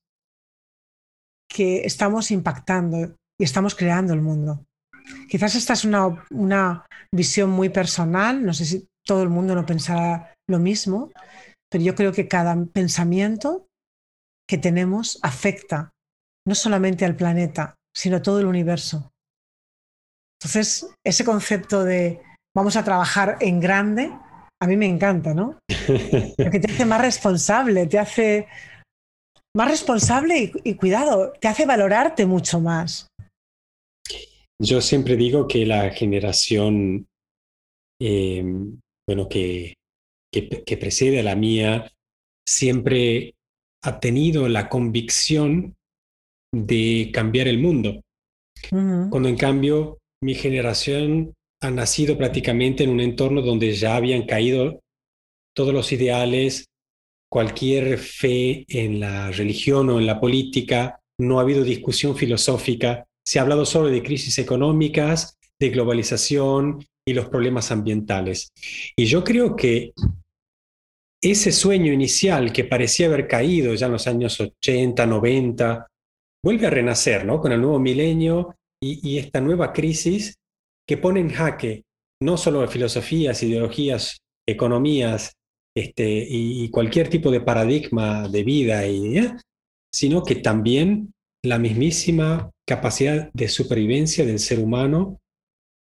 que 1.49 1.81
estamos 1.85 2.31
impactando 2.31 3.15
y 3.39 3.43
estamos 3.43 3.73
creando 3.75 4.13
el 4.13 4.21
mundo. 4.21 4.65
Quizás 5.29 5.55
esta 5.55 5.73
es 5.73 5.85
una, 5.85 6.25
una 6.31 6.85
visión 7.13 7.49
muy 7.49 7.69
personal, 7.69 8.45
no 8.45 8.53
sé 8.53 8.65
si 8.65 8.87
todo 9.05 9.23
el 9.23 9.29
mundo 9.29 9.55
no 9.55 9.65
pensará 9.65 10.33
lo 10.47 10.59
mismo, 10.59 11.11
pero 11.69 11.83
yo 11.83 11.95
creo 11.95 12.11
que 12.11 12.27
cada 12.27 12.55
pensamiento 12.65 13.67
que 14.47 14.57
tenemos 14.57 15.19
afecta 15.21 15.91
no 16.47 16.55
solamente 16.55 17.05
al 17.05 17.15
planeta, 17.15 17.75
sino 17.95 18.17
a 18.17 18.21
todo 18.21 18.39
el 18.39 18.47
universo. 18.47 19.11
Entonces, 20.39 20.89
ese 21.05 21.25
concepto 21.25 21.83
de 21.83 22.21
vamos 22.55 22.75
a 22.75 22.83
trabajar 22.83 23.37
en 23.41 23.59
grande, 23.59 24.11
a 24.61 24.67
mí 24.67 24.77
me 24.77 24.87
encanta, 24.87 25.33
¿no? 25.33 25.59
Porque 26.37 26.59
te 26.59 26.71
hace 26.71 26.85
más 26.85 27.01
responsable, 27.01 27.87
te 27.87 27.99
hace 27.99 28.47
más 29.55 29.67
responsable 29.67 30.51
y, 30.63 30.75
cuidado, 30.75 31.33
te 31.39 31.47
hace 31.47 31.65
valorarte 31.65 32.25
mucho 32.25 32.59
más. 32.59 33.08
Yo 34.61 34.81
siempre 34.81 35.15
digo 35.15 35.47
que 35.47 35.65
la 35.65 35.89
generación, 35.91 37.07
eh, 38.01 38.43
bueno, 39.07 39.29
que, 39.29 39.75
que, 40.31 40.77
precede 40.77 41.21
a 41.21 41.23
la 41.23 41.35
mía, 41.35 41.91
siempre 42.47 43.35
ha 43.83 43.99
tenido 43.99 44.49
la 44.49 44.67
convicción 44.67 45.75
de 46.53 47.09
cambiar 47.13 47.47
el 47.47 47.59
mundo. 47.59 48.01
Cuando 48.69 49.29
en 49.29 49.37
cambio 49.37 49.99
mi 50.21 50.35
generación 50.35 51.33
ha 51.61 51.71
nacido 51.71 52.17
prácticamente 52.17 52.83
en 52.83 52.89
un 52.89 52.99
entorno 52.99 53.41
donde 53.41 53.73
ya 53.73 53.95
habían 53.95 54.25
caído 54.25 54.81
todos 55.55 55.73
los 55.73 55.91
ideales, 55.93 56.65
cualquier 57.31 57.97
fe 57.97 58.65
en 58.67 58.99
la 58.99 59.31
religión 59.31 59.89
o 59.89 59.99
en 59.99 60.05
la 60.05 60.19
política, 60.19 60.99
no 61.19 61.39
ha 61.39 61.43
habido 61.43 61.63
discusión 61.63 62.15
filosófica, 62.15 63.05
se 63.25 63.39
ha 63.39 63.43
hablado 63.43 63.65
solo 63.65 63.89
de 63.89 64.03
crisis 64.03 64.37
económicas, 64.39 65.37
de 65.59 65.69
globalización 65.69 66.83
y 67.05 67.13
los 67.13 67.27
problemas 67.29 67.71
ambientales. 67.71 68.51
Y 68.95 69.05
yo 69.05 69.23
creo 69.23 69.55
que 69.55 69.93
ese 71.21 71.51
sueño 71.51 71.91
inicial 71.91 72.53
que 72.53 72.63
parecía 72.63 73.07
haber 73.07 73.27
caído 73.27 73.73
ya 73.73 73.87
en 73.87 73.91
los 73.91 74.07
años 74.07 74.39
80, 74.39 75.05
90, 75.05 75.87
vuelve 76.43 76.67
a 76.67 76.69
renacer, 76.69 77.25
¿no? 77.25 77.41
Con 77.41 77.51
el 77.51 77.61
nuevo 77.61 77.79
milenio 77.79 78.55
y, 78.81 79.17
esta 79.17 79.41
nueva 79.41 79.73
crisis 79.73 80.35
que 80.87 80.97
pone 80.97 81.19
en 81.19 81.29
jaque 81.29 81.83
no 82.21 82.37
solo 82.37 82.65
filosofías, 82.67 83.43
ideologías, 83.43 84.19
economías 84.47 85.33
este, 85.75 86.25
y, 86.27 86.69
cualquier 86.69 87.09
tipo 87.09 87.31
de 87.31 87.41
paradigma 87.41 88.27
de 88.27 88.43
vida, 88.43 88.87
y, 88.87 89.19
sino 89.93 90.23
que 90.23 90.35
también 90.35 91.13
la 91.43 91.57
mismísima 91.57 92.49
capacidad 92.69 93.31
de 93.33 93.47
supervivencia 93.47 94.23
del 94.23 94.37
ser 94.37 94.59
humano 94.59 95.19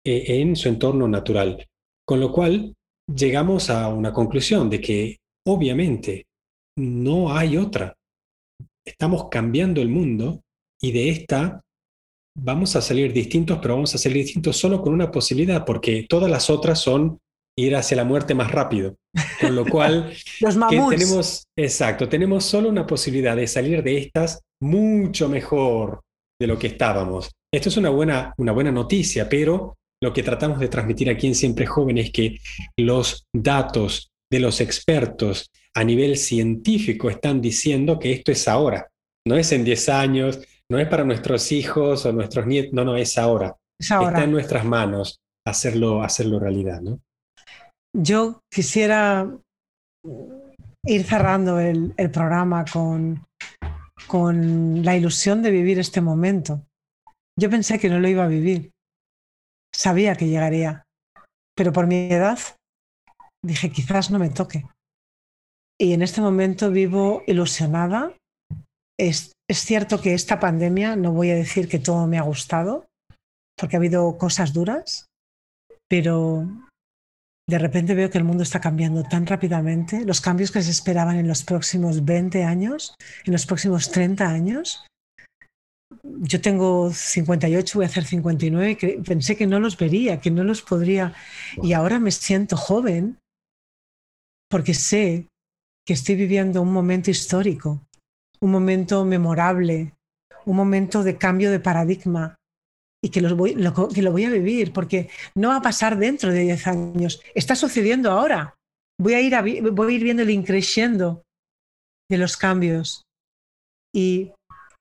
eh, 0.05 0.41
en 0.41 0.57
su 0.57 0.67
entorno 0.67 1.07
natural. 1.07 1.65
Con 2.05 2.19
lo 2.19 2.33
cual 2.33 2.73
llegamos 3.07 3.69
a 3.69 3.87
una 3.87 4.11
conclusión 4.11 4.69
de 4.69 4.81
que 4.81 5.17
obviamente 5.47 6.25
no 6.77 7.33
hay 7.33 7.55
otra. 7.55 7.95
Estamos 8.85 9.29
cambiando 9.31 9.81
el 9.81 9.87
mundo 9.87 10.41
y 10.81 10.91
de 10.91 11.09
esta 11.09 11.61
vamos 12.37 12.75
a 12.75 12.81
salir 12.81 13.13
distintos, 13.13 13.59
pero 13.61 13.75
vamos 13.75 13.95
a 13.95 13.97
salir 13.97 14.17
distintos 14.17 14.57
solo 14.57 14.81
con 14.81 14.93
una 14.93 15.09
posibilidad, 15.09 15.63
porque 15.63 16.05
todas 16.09 16.29
las 16.29 16.49
otras 16.49 16.79
son 16.81 17.17
ir 17.57 17.77
hacia 17.77 17.95
la 17.95 18.03
muerte 18.03 18.33
más 18.33 18.51
rápido. 18.51 18.97
Con 19.39 19.55
lo 19.55 19.65
cual, 19.65 20.13
Los 20.41 20.57
tenemos, 20.69 21.45
exacto, 21.57 22.09
tenemos 22.09 22.43
solo 22.43 22.67
una 22.67 22.85
posibilidad 22.85 23.37
de 23.37 23.47
salir 23.47 23.83
de 23.83 23.99
estas 23.99 24.41
mucho 24.61 25.29
mejor 25.29 26.01
de 26.43 26.47
lo 26.47 26.59
que 26.59 26.67
estábamos. 26.67 27.31
Esto 27.53 27.69
es 27.69 27.77
una 27.77 27.89
buena, 27.89 28.33
una 28.37 28.51
buena 28.51 28.69
noticia, 28.69 29.29
pero 29.29 29.77
lo 30.03 30.11
que 30.11 30.23
tratamos 30.23 30.59
de 30.59 30.67
transmitir 30.67 31.09
aquí 31.09 31.27
en 31.27 31.35
Siempre 31.35 31.65
Joven 31.65 31.97
es 31.99 32.11
que 32.11 32.37
los 32.77 33.23
datos 33.33 34.11
de 34.29 34.41
los 34.41 34.59
expertos 34.59 35.49
a 35.73 35.85
nivel 35.85 36.17
científico 36.17 37.09
están 37.09 37.39
diciendo 37.39 37.97
que 37.97 38.11
esto 38.11 38.33
es 38.33 38.49
ahora, 38.49 38.89
no 39.25 39.37
es 39.37 39.53
en 39.53 39.63
10 39.63 39.87
años, 39.87 40.41
no 40.69 40.79
es 40.79 40.87
para 40.89 41.05
nuestros 41.05 41.49
hijos 41.53 42.05
o 42.05 42.11
nuestros 42.11 42.45
nietos, 42.45 42.73
no, 42.73 42.83
no, 42.83 42.97
es 42.97 43.17
ahora. 43.17 43.55
Está 43.79 44.25
en 44.25 44.31
nuestras 44.31 44.65
manos 44.65 45.21
hacerlo, 45.47 46.03
hacerlo 46.03 46.39
realidad, 46.39 46.81
¿no? 46.81 46.99
Yo 47.95 48.41
quisiera 48.53 49.31
ir 50.85 51.03
cerrando 51.05 51.59
el, 51.59 51.93
programa 52.11 52.65
con, 52.65 53.23
con 54.07 54.83
la 54.83 54.95
ilusión 54.95 55.41
de 55.41 55.51
vivir 55.51 55.79
este 55.79 56.01
momento. 56.01 56.65
Yo 57.39 57.49
pensé 57.49 57.79
que 57.79 57.89
no 57.89 57.99
lo 57.99 58.07
iba 58.07 58.23
a 58.23 58.27
vivir. 58.27 58.71
Sabía 59.73 60.15
que 60.15 60.27
llegaría. 60.27 60.83
Pero 61.55 61.71
por 61.71 61.87
mi 61.87 62.11
edad 62.11 62.39
dije, 63.43 63.71
quizás 63.71 64.11
no 64.11 64.19
me 64.19 64.29
toque. 64.29 64.65
Y 65.79 65.93
en 65.93 66.01
este 66.01 66.21
momento 66.21 66.71
vivo 66.71 67.23
ilusionada. 67.27 68.15
Es, 68.99 69.33
es 69.49 69.59
cierto 69.59 70.01
que 70.01 70.13
esta 70.13 70.39
pandemia, 70.39 70.95
no 70.95 71.11
voy 71.11 71.31
a 71.31 71.35
decir 71.35 71.67
que 71.67 71.79
todo 71.79 72.05
me 72.07 72.19
ha 72.19 72.23
gustado, 72.23 72.85
porque 73.57 73.75
ha 73.75 73.79
habido 73.79 74.17
cosas 74.17 74.53
duras, 74.53 75.07
pero 75.89 76.47
de 77.47 77.59
repente 77.59 77.93
veo 77.93 78.09
que 78.09 78.17
el 78.17 78.23
mundo 78.23 78.43
está 78.43 78.61
cambiando 78.61 79.03
tan 79.03 79.25
rápidamente, 79.25 80.05
los 80.05 80.21
cambios 80.21 80.51
que 80.51 80.61
se 80.61 80.71
esperaban 80.71 81.17
en 81.17 81.27
los 81.27 81.43
próximos 81.43 82.05
20 82.05 82.43
años, 82.43 82.95
en 83.25 83.33
los 83.33 83.45
próximos 83.45 83.91
30 83.91 84.27
años. 84.27 84.85
Yo 86.03 86.41
tengo 86.41 86.91
58, 86.91 87.77
voy 87.77 87.85
a 87.85 87.87
hacer 87.87 88.05
59, 88.05 88.77
y 88.81 89.01
pensé 89.01 89.35
que 89.35 89.45
no 89.45 89.59
los 89.59 89.77
vería, 89.77 90.21
que 90.21 90.31
no 90.31 90.43
los 90.43 90.61
podría, 90.61 91.13
y 91.61 91.73
ahora 91.73 91.99
me 91.99 92.11
siento 92.11 92.57
joven 92.57 93.19
porque 94.49 94.73
sé 94.73 95.27
que 95.85 95.93
estoy 95.93 96.15
viviendo 96.15 96.61
un 96.61 96.71
momento 96.71 97.11
histórico, 97.11 97.81
un 98.39 98.51
momento 98.51 99.03
memorable, 99.03 99.93
un 100.45 100.55
momento 100.55 101.03
de 101.03 101.17
cambio 101.17 101.51
de 101.51 101.59
paradigma, 101.59 102.35
y 103.03 103.09
que, 103.09 103.19
voy, 103.33 103.53
lo, 103.55 103.89
que 103.89 104.01
lo 104.01 104.13
voy 104.13 104.23
a 104.23 104.29
vivir, 104.29 104.71
porque 104.71 105.09
no 105.35 105.49
va 105.49 105.57
a 105.57 105.61
pasar 105.61 105.97
dentro 105.97 106.31
de 106.31 106.39
10 106.39 106.67
años, 106.67 107.21
está 107.35 107.53
sucediendo 107.53 108.09
ahora. 108.09 108.55
Voy 108.97 109.13
a 109.13 109.19
ir, 109.19 109.35
voy 109.73 109.93
a 109.93 109.95
ir 109.97 110.03
viendo 110.03 110.23
el 110.23 110.29
increciendo 110.29 111.21
de 112.09 112.17
los 112.17 112.37
cambios. 112.37 113.03
Y 113.93 114.31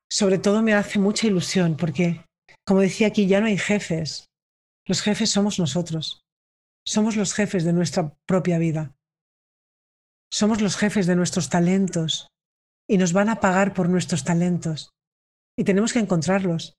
sobre 0.09 0.37
todo 0.37 0.61
me 0.61 0.73
hace 0.73 0.99
mucha 0.99 1.27
ilusión, 1.27 1.75
porque, 1.75 2.23
como 2.65 2.79
decía 2.79 3.07
aquí, 3.07 3.27
ya 3.27 3.41
no 3.41 3.47
hay 3.47 3.57
jefes. 3.57 4.27
Los 4.87 5.01
jefes 5.01 5.29
somos 5.29 5.59
nosotros. 5.59 6.21
Somos 6.87 7.17
los 7.17 7.33
jefes 7.33 7.65
de 7.65 7.73
nuestra 7.73 8.13
propia 8.25 8.57
vida. 8.57 8.95
Somos 10.31 10.61
los 10.61 10.77
jefes 10.77 11.07
de 11.07 11.17
nuestros 11.17 11.49
talentos 11.49 12.29
y 12.89 12.97
nos 12.97 13.11
van 13.11 13.27
a 13.27 13.41
pagar 13.41 13.73
por 13.73 13.89
nuestros 13.89 14.23
talentos. 14.23 14.91
Y 15.57 15.65
tenemos 15.65 15.91
que 15.91 15.99
encontrarlos 15.99 16.75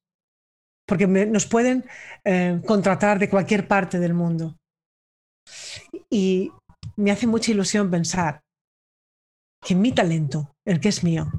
porque 0.87 1.07
nos 1.07 1.47
pueden 1.47 1.85
eh, 2.25 2.61
contratar 2.67 3.19
de 3.19 3.29
cualquier 3.31 3.67
parte 3.67 3.99
del 3.99 4.15
mundo. 4.15 4.57
Y 6.11 6.51
me 6.97 7.11
hace 7.11 7.27
mucha 7.27 7.51
ilusión 7.51 7.91
pensar 7.91 8.41
que 9.63 9.75
mi 9.75 9.93
talento, 9.93 10.53
el 10.67 10.81
que 10.81 10.91
es 10.91 11.03
mío, 11.03 11.31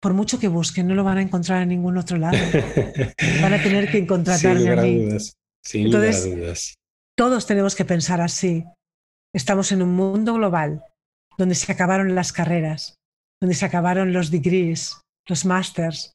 por 0.00 0.14
mucho 0.14 0.38
que 0.38 0.48
busquen, 0.48 0.86
no 0.86 0.94
lo 0.94 1.04
van 1.04 1.18
a 1.18 1.22
encontrar 1.22 1.62
en 1.62 1.68
ningún 1.70 1.98
otro 1.98 2.16
lado. 2.16 2.38
van 3.42 3.54
a 3.54 3.62
tener 3.62 3.90
que 3.90 4.06
contratarme 4.06 4.70
a 4.70 4.76
mí. 4.82 5.08
Entonces, 5.72 6.74
todos 7.16 7.46
tenemos 7.46 7.74
que 7.74 7.84
pensar 7.84 8.20
así. 8.20 8.64
Estamos 9.34 9.72
en 9.72 9.82
un 9.82 9.94
mundo 9.94 10.34
global 10.34 10.82
donde 11.36 11.54
se 11.54 11.70
acabaron 11.70 12.14
las 12.14 12.32
carreras, 12.32 12.96
donde 13.40 13.54
se 13.54 13.66
acabaron 13.66 14.12
los 14.12 14.30
degrees, 14.30 15.00
los 15.28 15.44
masters, 15.44 16.12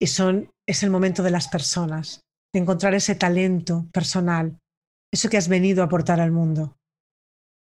y 0.00 0.06
son 0.06 0.50
es 0.68 0.82
el 0.82 0.90
momento 0.90 1.22
de 1.22 1.30
las 1.30 1.48
personas, 1.48 2.20
de 2.52 2.60
encontrar 2.60 2.94
ese 2.94 3.14
talento 3.14 3.86
personal, 3.90 4.58
eso 5.12 5.30
que 5.30 5.38
has 5.38 5.48
venido 5.48 5.82
a 5.82 5.86
aportar 5.86 6.20
al 6.20 6.30
mundo. 6.30 6.76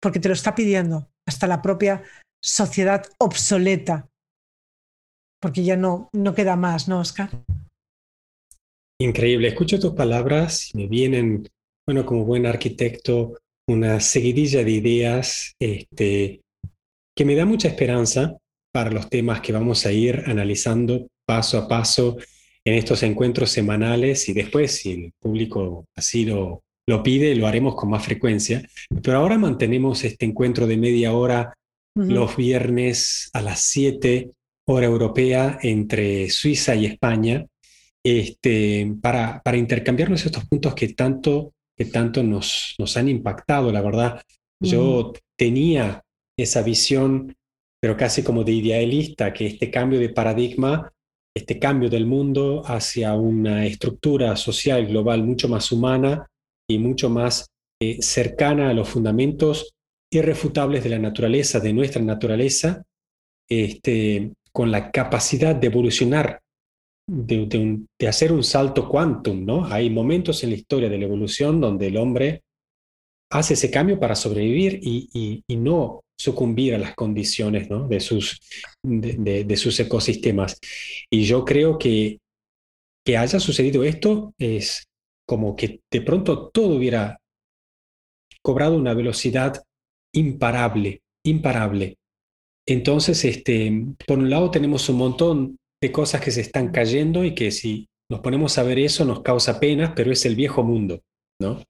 Porque 0.02 0.20
te 0.20 0.28
lo 0.28 0.34
está 0.34 0.54
pidiendo 0.54 1.08
hasta 1.26 1.46
la 1.46 1.62
propia 1.62 2.02
sociedad 2.42 3.06
obsoleta. 3.18 4.06
Porque 5.40 5.64
ya 5.64 5.76
no, 5.76 6.10
no 6.12 6.34
queda 6.34 6.56
más, 6.56 6.88
¿no, 6.88 7.00
Oscar? 7.00 7.30
Increíble. 9.00 9.48
Escucho 9.48 9.80
tus 9.80 9.94
palabras 9.94 10.70
me 10.74 10.86
vienen, 10.86 11.48
bueno, 11.86 12.04
como 12.04 12.26
buen 12.26 12.44
arquitecto, 12.44 13.38
una 13.66 13.98
seguidilla 14.00 14.62
de 14.62 14.70
ideas 14.70 15.54
este, 15.58 16.42
que 17.16 17.24
me 17.24 17.34
da 17.34 17.46
mucha 17.46 17.68
esperanza 17.68 18.36
para 18.74 18.90
los 18.90 19.08
temas 19.08 19.40
que 19.40 19.54
vamos 19.54 19.86
a 19.86 19.92
ir 19.92 20.22
analizando 20.26 21.06
paso 21.26 21.56
a 21.56 21.66
paso 21.66 22.18
en 22.70 22.76
estos 22.76 23.02
encuentros 23.02 23.50
semanales 23.50 24.28
y 24.28 24.32
después, 24.32 24.76
si 24.76 24.92
el 24.92 25.12
público 25.18 25.86
así 25.96 26.24
lo, 26.24 26.62
lo 26.86 27.02
pide, 27.02 27.34
lo 27.34 27.48
haremos 27.48 27.74
con 27.74 27.90
más 27.90 28.04
frecuencia. 28.04 28.62
Pero 29.02 29.18
ahora 29.18 29.38
mantenemos 29.38 30.04
este 30.04 30.24
encuentro 30.24 30.68
de 30.68 30.76
media 30.76 31.12
hora 31.12 31.52
los 31.96 32.36
viernes 32.36 33.28
a 33.32 33.42
las 33.42 33.60
7 33.62 34.30
hora 34.68 34.86
europea 34.86 35.58
entre 35.62 36.30
Suiza 36.30 36.76
y 36.76 36.86
España 36.86 37.44
este, 38.04 38.94
para, 39.02 39.42
para 39.42 39.56
intercambiarnos 39.56 40.24
estos 40.24 40.44
puntos 40.46 40.72
que 40.76 40.94
tanto, 40.94 41.52
que 41.76 41.86
tanto 41.86 42.22
nos, 42.22 42.76
nos 42.78 42.96
han 42.96 43.08
impactado. 43.08 43.72
La 43.72 43.82
verdad, 43.82 44.22
yo 44.60 45.12
tenía 45.36 46.04
esa 46.38 46.62
visión, 46.62 47.34
pero 47.80 47.96
casi 47.96 48.22
como 48.22 48.44
de 48.44 48.52
idealista, 48.52 49.32
que 49.32 49.46
este 49.46 49.72
cambio 49.72 49.98
de 49.98 50.10
paradigma 50.10 50.92
este 51.34 51.58
cambio 51.58 51.88
del 51.88 52.06
mundo 52.06 52.62
hacia 52.66 53.14
una 53.14 53.66
estructura 53.66 54.36
social 54.36 54.86
global 54.86 55.22
mucho 55.22 55.48
más 55.48 55.70
humana 55.70 56.26
y 56.68 56.78
mucho 56.78 57.08
más 57.08 57.46
eh, 57.80 58.02
cercana 58.02 58.70
a 58.70 58.74
los 58.74 58.88
fundamentos 58.88 59.70
irrefutables 60.12 60.82
de 60.82 60.90
la 60.90 60.98
naturaleza, 60.98 61.60
de 61.60 61.72
nuestra 61.72 62.02
naturaleza, 62.02 62.82
este, 63.48 64.32
con 64.52 64.70
la 64.70 64.90
capacidad 64.90 65.54
de 65.54 65.68
evolucionar, 65.68 66.40
de, 67.08 67.80
hacer 68.08 68.32
un 68.32 68.42
salto 68.42 68.88
quantum, 68.88 69.44
¿no? 69.44 69.66
Hay 69.66 69.90
momentos 69.90 70.42
en 70.42 70.50
la 70.50 70.56
historia 70.56 70.88
de 70.88 70.98
la 70.98 71.04
evolución 71.04 71.60
donde 71.60 71.88
el 71.88 71.96
hombre 71.96 72.42
hace 73.30 73.54
ese 73.54 73.70
cambio 73.70 73.98
para 73.98 74.14
sobrevivir 74.14 74.80
y, 74.82 75.42
y 75.46 75.56
no 75.56 76.02
sucumbir 76.18 76.74
a 76.74 76.78
las 76.78 76.94
condiciones 76.94 77.68
de, 77.88 78.00
sus, 78.00 78.40
de, 78.82 79.56
sus 79.56 79.80
ecosistemas. 79.80 80.58
Y 81.10 81.24
yo 81.24 81.44
creo 81.44 81.78
que 81.78 82.18
que 83.04 83.16
haya 83.16 83.40
sucedido 83.40 83.84
esto 83.84 84.34
es 84.38 84.84
como 85.26 85.56
que 85.56 85.80
de 85.90 86.02
pronto 86.02 86.48
todo 86.48 86.76
hubiera 86.76 87.18
cobrado 88.42 88.76
una 88.76 88.94
velocidad 88.94 89.62
imparable, 90.14 91.02
imparable. 91.24 91.96
Entonces, 92.66 93.24
este, 93.24 93.86
por 94.06 94.18
un 94.18 94.30
lado 94.30 94.50
tenemos 94.50 94.88
un 94.88 94.96
montón 94.96 95.56
de 95.82 95.92
cosas 95.92 96.20
que 96.20 96.30
se 96.30 96.42
están 96.42 96.70
cayendo 96.70 97.24
y 97.24 97.34
que 97.34 97.50
si 97.50 97.88
nos 98.10 98.20
ponemos 98.20 98.58
a 98.58 98.62
ver 98.62 98.78
eso 98.78 99.04
nos 99.04 99.22
causa 99.22 99.60
pena, 99.60 99.94
pero 99.94 100.12
es 100.12 100.24
el 100.26 100.34
viejo 100.34 100.62
mundo, 100.62 101.00
¿no? 101.40 101.62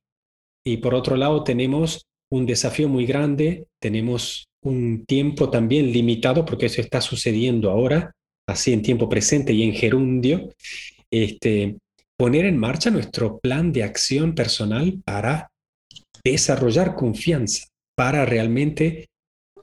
Y 0.64 0.78
por 0.78 0.94
otro 0.94 1.16
lado 1.16 1.44
tenemos 1.44 2.06
un 2.30 2.46
desafío 2.46 2.88
muy 2.88 3.06
grande, 3.06 3.66
tenemos 3.80 4.48
un 4.62 5.04
tiempo 5.06 5.50
también 5.50 5.90
limitado, 5.92 6.44
porque 6.44 6.66
eso 6.66 6.80
está 6.80 7.00
sucediendo 7.00 7.70
ahora, 7.70 8.12
así 8.48 8.72
en 8.72 8.82
tiempo 8.82 9.08
presente 9.08 9.52
y 9.52 9.62
en 9.62 9.72
gerundio, 9.72 10.50
este, 11.10 11.78
poner 12.16 12.44
en 12.44 12.58
marcha 12.58 12.90
nuestro 12.90 13.38
plan 13.38 13.72
de 13.72 13.82
acción 13.82 14.34
personal 14.34 15.00
para 15.04 15.50
desarrollar 16.22 16.94
confianza, 16.94 17.66
para 17.96 18.24
realmente 18.26 19.08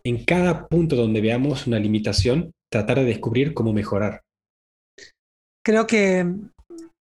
en 0.03 0.23
cada 0.23 0.67
punto 0.67 0.95
donde 0.95 1.21
veamos 1.21 1.67
una 1.67 1.79
limitación, 1.79 2.51
tratar 2.71 2.99
de 2.99 3.05
descubrir 3.05 3.53
cómo 3.53 3.73
mejorar. 3.73 4.21
Creo 5.63 5.85
que 5.85 6.25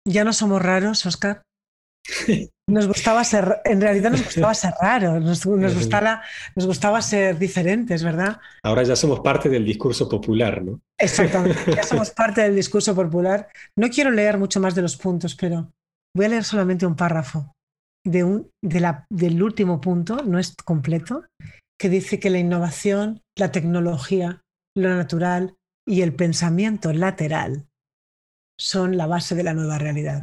ya 0.06 0.24
no 0.24 0.32
somos 0.32 0.62
raros, 0.62 1.04
Oscar. 1.04 1.42
Nos 2.68 2.86
gustaba 2.86 3.22
ser, 3.24 3.60
en 3.64 3.80
realidad 3.80 4.10
nos 4.10 4.24
gustaba 4.24 4.54
ser 4.54 4.72
raros, 4.80 5.22
nos, 5.22 5.44
gustaba, 5.44 6.22
nos 6.56 6.66
gustaba 6.66 7.02
ser 7.02 7.38
diferentes, 7.38 8.02
¿verdad? 8.02 8.40
Ahora 8.62 8.82
ya 8.82 8.96
somos 8.96 9.20
parte 9.20 9.48
del 9.48 9.64
discurso 9.64 10.08
popular, 10.08 10.62
¿no? 10.62 10.80
Exactamente, 10.98 11.74
ya 11.74 11.82
somos 11.82 12.10
parte 12.16 12.40
del 12.42 12.54
discurso 12.54 12.94
popular. 12.94 13.48
No 13.76 13.88
quiero 13.88 14.10
leer 14.10 14.38
mucho 14.38 14.60
más 14.60 14.74
de 14.74 14.82
los 14.82 14.96
puntos, 14.96 15.34
pero 15.34 15.70
voy 16.16 16.26
a 16.26 16.28
leer 16.30 16.44
solamente 16.44 16.86
un 16.86 16.96
párrafo 16.96 17.52
de 18.04 18.24
un, 18.24 18.50
de 18.62 18.80
la, 18.80 19.06
del 19.10 19.42
último 19.42 19.80
punto, 19.80 20.22
no 20.24 20.38
es 20.38 20.54
completo, 20.64 21.24
que 21.78 21.88
dice 21.88 22.20
que 22.20 22.30
la 22.30 22.38
innovación, 22.38 23.22
la 23.36 23.52
tecnología, 23.52 24.40
lo 24.76 24.88
natural 24.88 25.56
y 25.86 26.02
el 26.02 26.14
pensamiento 26.14 26.92
lateral 26.92 27.66
son 28.58 28.96
la 28.96 29.06
base 29.06 29.34
de 29.34 29.42
la 29.42 29.54
nueva 29.54 29.78
realidad. 29.78 30.22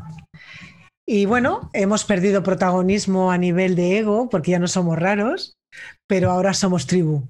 Y 1.12 1.26
bueno, 1.26 1.72
hemos 1.74 2.06
perdido 2.06 2.44
protagonismo 2.44 3.32
a 3.32 3.40
nivel 3.40 3.76
de 3.76 3.98
ego 3.98 4.30
porque 4.30 4.52
ya 4.52 4.60
no 4.60 4.68
somos 4.68 4.96
raros, 4.96 5.58
pero 6.08 6.30
ahora 6.30 6.54
somos 6.54 6.86
tribu. 6.86 7.28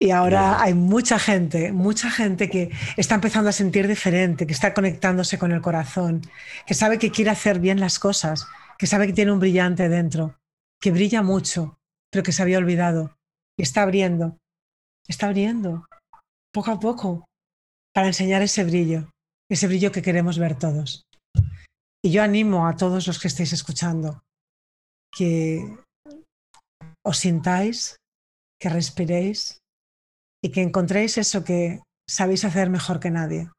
Y 0.00 0.10
ahora 0.10 0.62
hay 0.62 0.72
mucha 0.72 1.18
gente, 1.18 1.70
mucha 1.70 2.10
gente 2.10 2.48
que 2.48 2.70
está 2.96 3.16
empezando 3.16 3.50
a 3.50 3.52
sentir 3.52 3.86
diferente, 3.88 4.46
que 4.46 4.54
está 4.54 4.72
conectándose 4.72 5.38
con 5.38 5.52
el 5.52 5.60
corazón, 5.60 6.22
que 6.66 6.72
sabe 6.72 6.98
que 6.98 7.10
quiere 7.10 7.28
hacer 7.28 7.60
bien 7.60 7.78
las 7.78 7.98
cosas, 7.98 8.46
que 8.78 8.86
sabe 8.86 9.06
que 9.06 9.12
tiene 9.12 9.32
un 9.32 9.40
brillante 9.40 9.90
dentro, 9.90 10.38
que 10.80 10.92
brilla 10.92 11.20
mucho, 11.20 11.76
pero 12.10 12.22
que 12.22 12.32
se 12.32 12.40
había 12.40 12.56
olvidado. 12.56 13.14
Y 13.58 13.64
está 13.64 13.82
abriendo, 13.82 14.38
está 15.06 15.26
abriendo, 15.26 15.84
poco 16.54 16.70
a 16.70 16.80
poco, 16.80 17.26
para 17.92 18.06
enseñar 18.06 18.40
ese 18.40 18.64
brillo, 18.64 19.10
ese 19.50 19.66
brillo 19.66 19.92
que 19.92 20.00
queremos 20.00 20.38
ver 20.38 20.58
todos. 20.58 21.04
Y 22.04 22.10
yo 22.10 22.22
animo 22.22 22.66
a 22.66 22.76
todos 22.76 23.06
los 23.06 23.20
que 23.20 23.28
estéis 23.28 23.52
escuchando 23.52 24.22
que 25.16 25.78
os 27.04 27.18
sintáis, 27.18 27.96
que 28.60 28.68
respiréis 28.68 29.60
y 30.42 30.50
que 30.50 30.62
encontréis 30.62 31.18
eso 31.18 31.44
que 31.44 31.80
sabéis 32.08 32.44
hacer 32.44 32.70
mejor 32.70 32.98
que 32.98 33.10
nadie. 33.10 33.50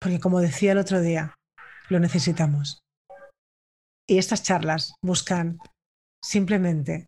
Porque 0.00 0.20
como 0.20 0.40
decía 0.40 0.72
el 0.72 0.78
otro 0.78 1.00
día, 1.00 1.34
lo 1.88 1.98
necesitamos. 1.98 2.78
Y 4.08 4.18
estas 4.18 4.44
charlas 4.44 4.94
buscan 5.02 5.58
simplemente 6.22 7.06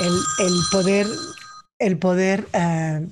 el, 0.00 0.60
poder, 0.72 1.06
el 1.80 1.98
poder 1.98 2.48
eh, 2.52 3.08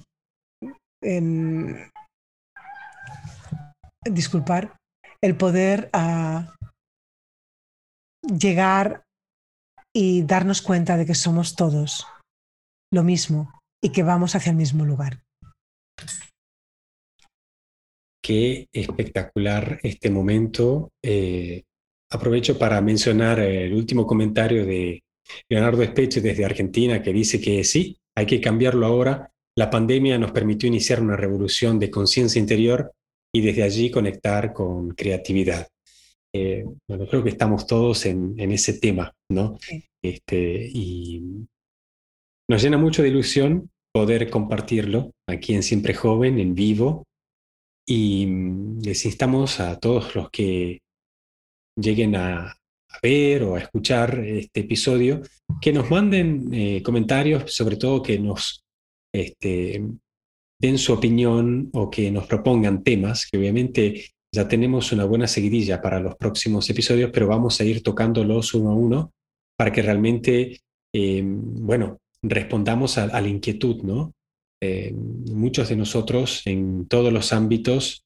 disculpar, 4.10 4.76
el 5.22 5.36
poder 5.36 5.90
ah, 5.92 6.55
llegar 8.26 9.04
y 9.94 10.22
darnos 10.22 10.62
cuenta 10.62 10.96
de 10.96 11.06
que 11.06 11.14
somos 11.14 11.56
todos 11.56 12.06
lo 12.92 13.02
mismo 13.02 13.52
y 13.82 13.90
que 13.90 14.02
vamos 14.02 14.34
hacia 14.34 14.50
el 14.50 14.56
mismo 14.56 14.84
lugar. 14.84 15.22
Qué 18.22 18.66
espectacular 18.72 19.78
este 19.82 20.10
momento. 20.10 20.90
Eh, 21.02 21.62
aprovecho 22.10 22.58
para 22.58 22.80
mencionar 22.80 23.38
el 23.40 23.72
último 23.72 24.06
comentario 24.06 24.66
de 24.66 25.02
Leonardo 25.48 25.82
Espeche 25.82 26.20
desde 26.20 26.44
Argentina, 26.44 27.02
que 27.02 27.12
dice 27.12 27.40
que 27.40 27.62
sí, 27.64 27.96
hay 28.16 28.26
que 28.26 28.40
cambiarlo 28.40 28.86
ahora. 28.86 29.30
La 29.56 29.70
pandemia 29.70 30.18
nos 30.18 30.32
permitió 30.32 30.66
iniciar 30.66 31.00
una 31.00 31.16
revolución 31.16 31.78
de 31.78 31.90
conciencia 31.90 32.40
interior 32.40 32.92
y 33.32 33.40
desde 33.40 33.62
allí 33.62 33.90
conectar 33.90 34.52
con 34.52 34.90
creatividad. 34.90 35.68
Eh, 36.38 36.64
bueno, 36.86 37.06
creo 37.06 37.22
que 37.24 37.30
estamos 37.30 37.66
todos 37.66 38.04
en, 38.04 38.38
ese 38.38 38.74
tema, 38.74 39.10
¿no? 39.30 39.58
Este, 40.02 40.70
y 40.70 41.46
nos 42.50 42.62
llena 42.62 42.76
mucho 42.76 43.02
de 43.02 43.08
ilusión 43.08 43.70
poder 43.90 44.28
compartirlo 44.28 45.12
aquí 45.26 45.54
en 45.54 45.62
Siempre 45.62 45.94
Joven, 45.94 46.38
en 46.38 46.54
vivo, 46.54 47.04
y 47.88 48.26
les 48.82 49.06
instamos 49.06 49.60
a 49.60 49.78
todos 49.78 50.14
los 50.14 50.28
que 50.30 50.80
lleguen 51.80 52.16
a, 52.16 52.54
ver 53.02 53.42
o 53.42 53.56
a 53.56 53.60
escuchar 53.60 54.20
este 54.20 54.60
episodio, 54.60 55.22
que 55.60 55.72
nos 55.72 55.90
manden 55.90 56.52
eh, 56.52 56.82
comentarios, 56.82 57.54
sobre 57.54 57.76
todo 57.76 58.02
que 58.02 58.18
nos 58.18 58.62
este, 59.14 59.84
den 60.60 60.78
su 60.78 60.92
opinión 60.92 61.70
o 61.74 61.90
que 61.90 62.10
nos 62.10 62.26
propongan 62.26 62.82
temas, 62.82 63.26
que 63.26 63.38
obviamente 63.38 64.15
ya 64.36 64.46
tenemos 64.46 64.92
una 64.92 65.06
buena 65.06 65.26
seguidilla 65.26 65.80
para 65.80 65.98
los 65.98 66.14
próximos 66.16 66.68
episodios, 66.68 67.10
pero 67.10 67.26
vamos 67.26 67.58
a 67.58 67.64
ir 67.64 67.82
tocándolos 67.82 68.52
uno 68.52 68.70
a 68.70 68.74
uno 68.74 69.12
para 69.56 69.72
que 69.72 69.80
realmente, 69.80 70.60
eh, 70.92 71.22
bueno, 71.24 72.00
respondamos 72.22 72.98
a, 72.98 73.06
la 73.06 73.28
inquietud, 73.28 73.82
¿no? 73.82 74.12
Eh, 74.60 74.92
muchos 74.92 75.70
de 75.70 75.76
nosotros 75.76 76.42
en 76.44 76.86
todos 76.86 77.10
los 77.14 77.32
ámbitos 77.32 78.04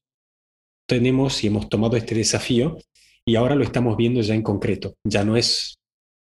tenemos 0.87 1.43
y 1.43 1.47
hemos 1.47 1.67
tomado 1.67 1.97
este 1.97 2.15
desafío 2.15 2.77
y 3.25 3.35
ahora 3.35 3.55
lo 3.55 3.65
estamos 3.65 3.97
viendo 3.97 4.21
ya 4.21 4.33
en 4.33 4.41
concreto. 4.41 4.95
Ya 5.03 5.25
no 5.25 5.35
es, 5.35 5.75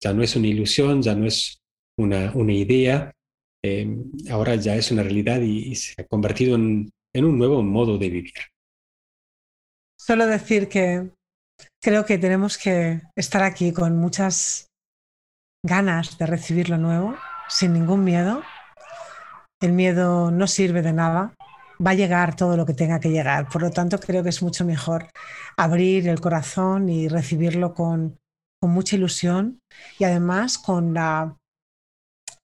ya 0.00 0.12
no 0.12 0.22
es 0.22 0.36
una 0.36 0.46
ilusión, 0.46 1.02
ya 1.02 1.16
no 1.16 1.26
es 1.26 1.58
una, 1.98 2.30
una 2.36 2.52
idea, 2.52 3.12
eh, 3.64 3.96
ahora 4.30 4.54
ya 4.54 4.76
es 4.76 4.92
una 4.92 5.02
realidad 5.02 5.40
y, 5.40 5.74
se 5.74 6.00
ha 6.00 6.06
convertido 6.06 6.54
en, 6.54 6.92
en 7.12 7.24
un 7.24 7.36
nuevo 7.36 7.64
modo 7.64 7.98
de 7.98 8.10
vivir. 8.10 8.34
Solo 10.08 10.26
decir 10.26 10.70
que 10.70 11.10
creo 11.82 12.06
que 12.06 12.16
tenemos 12.16 12.56
que 12.56 13.02
estar 13.14 13.42
aquí 13.42 13.74
con 13.74 13.98
muchas 13.98 14.68
ganas 15.62 16.16
de 16.16 16.24
recibir 16.24 16.70
lo 16.70 16.78
nuevo, 16.78 17.14
sin 17.46 17.74
ningún 17.74 18.04
miedo. 18.04 18.42
El 19.60 19.72
miedo 19.72 20.30
no 20.30 20.46
sirve 20.46 20.80
de 20.80 20.94
nada, 20.94 21.34
va 21.86 21.90
a 21.90 21.94
llegar 21.94 22.36
todo 22.36 22.56
lo 22.56 22.64
que 22.64 22.72
tenga 22.72 23.00
que 23.00 23.10
llegar. 23.10 23.50
Por 23.50 23.60
lo 23.60 23.70
tanto, 23.70 24.00
creo 24.00 24.22
que 24.22 24.30
es 24.30 24.42
mucho 24.42 24.64
mejor 24.64 25.10
abrir 25.58 26.08
el 26.08 26.22
corazón 26.22 26.88
y 26.88 27.08
recibirlo 27.08 27.74
con, 27.74 28.16
mucha 28.62 28.96
ilusión 28.96 29.60
y 29.98 30.04
además 30.04 30.56
con 30.56 30.94
la 30.94 31.36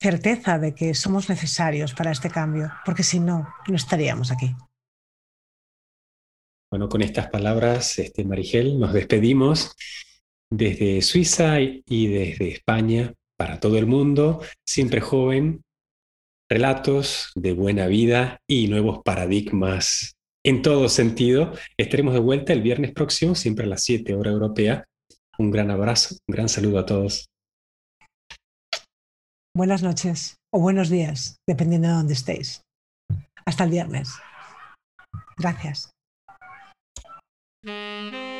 certeza 0.03 0.59
de 0.59 0.75
que 0.75 0.93
somos 0.93 1.31
necesarios 1.31 1.95
para 1.95 2.11
este 2.11 2.29
cambio, 2.29 2.71
porque 2.85 3.03
si 3.03 3.21
no, 3.21 3.49
no 3.67 3.75
estaríamos 3.75 4.31
aquí. 4.31 4.55
Bueno, 6.75 6.89
con 6.89 7.03
estas 7.03 7.29
palabras, 7.29 8.01
este, 8.01 8.25
Marigel, 8.25 8.81
nos 8.81 8.93
despedimos 8.93 9.77
desde 10.51 11.03
Suiza 11.03 11.61
y 11.61 12.09
desde 12.09 12.49
España 12.49 13.15
para 13.39 13.61
todo 13.61 13.79
el 13.79 13.87
mundo, 13.87 14.43
siempre 14.67 15.01
joven, 15.01 15.63
relatos 16.51 17.31
de 17.37 17.53
buena 17.53 17.87
vida 17.87 18.41
y 18.51 18.67
nuevos 18.67 19.03
paradigmas 19.05 20.17
en 20.45 20.63
todo 20.63 20.89
sentido. 20.89 21.53
Estaremos 21.79 22.13
de 22.13 22.19
vuelta 22.19 22.53
el 22.53 22.63
viernes 22.63 22.91
próximo, 22.91 23.37
siempre 23.37 23.67
a 23.67 23.69
las 23.69 23.85
7 23.85 24.13
hora 24.17 24.33
europea. 24.33 24.85
Un 25.39 25.53
gran 25.53 25.71
abrazo, 25.71 26.17
un 26.27 26.33
gran 26.35 26.49
saludo 26.49 26.81
a 26.81 26.87
todos. 26.87 27.29
Buenas 29.57 29.85
noches 29.85 30.39
o 30.53 30.59
buenos 30.59 30.91
días, 30.91 31.37
dependiendo 31.47 31.87
de 31.87 31.95
dónde 31.95 32.15
estéis. 32.15 32.63
Hasta 33.47 33.63
el 33.63 33.71
viernes. 33.71 34.09
Gracias. 35.39 35.94
Música 37.65 38.34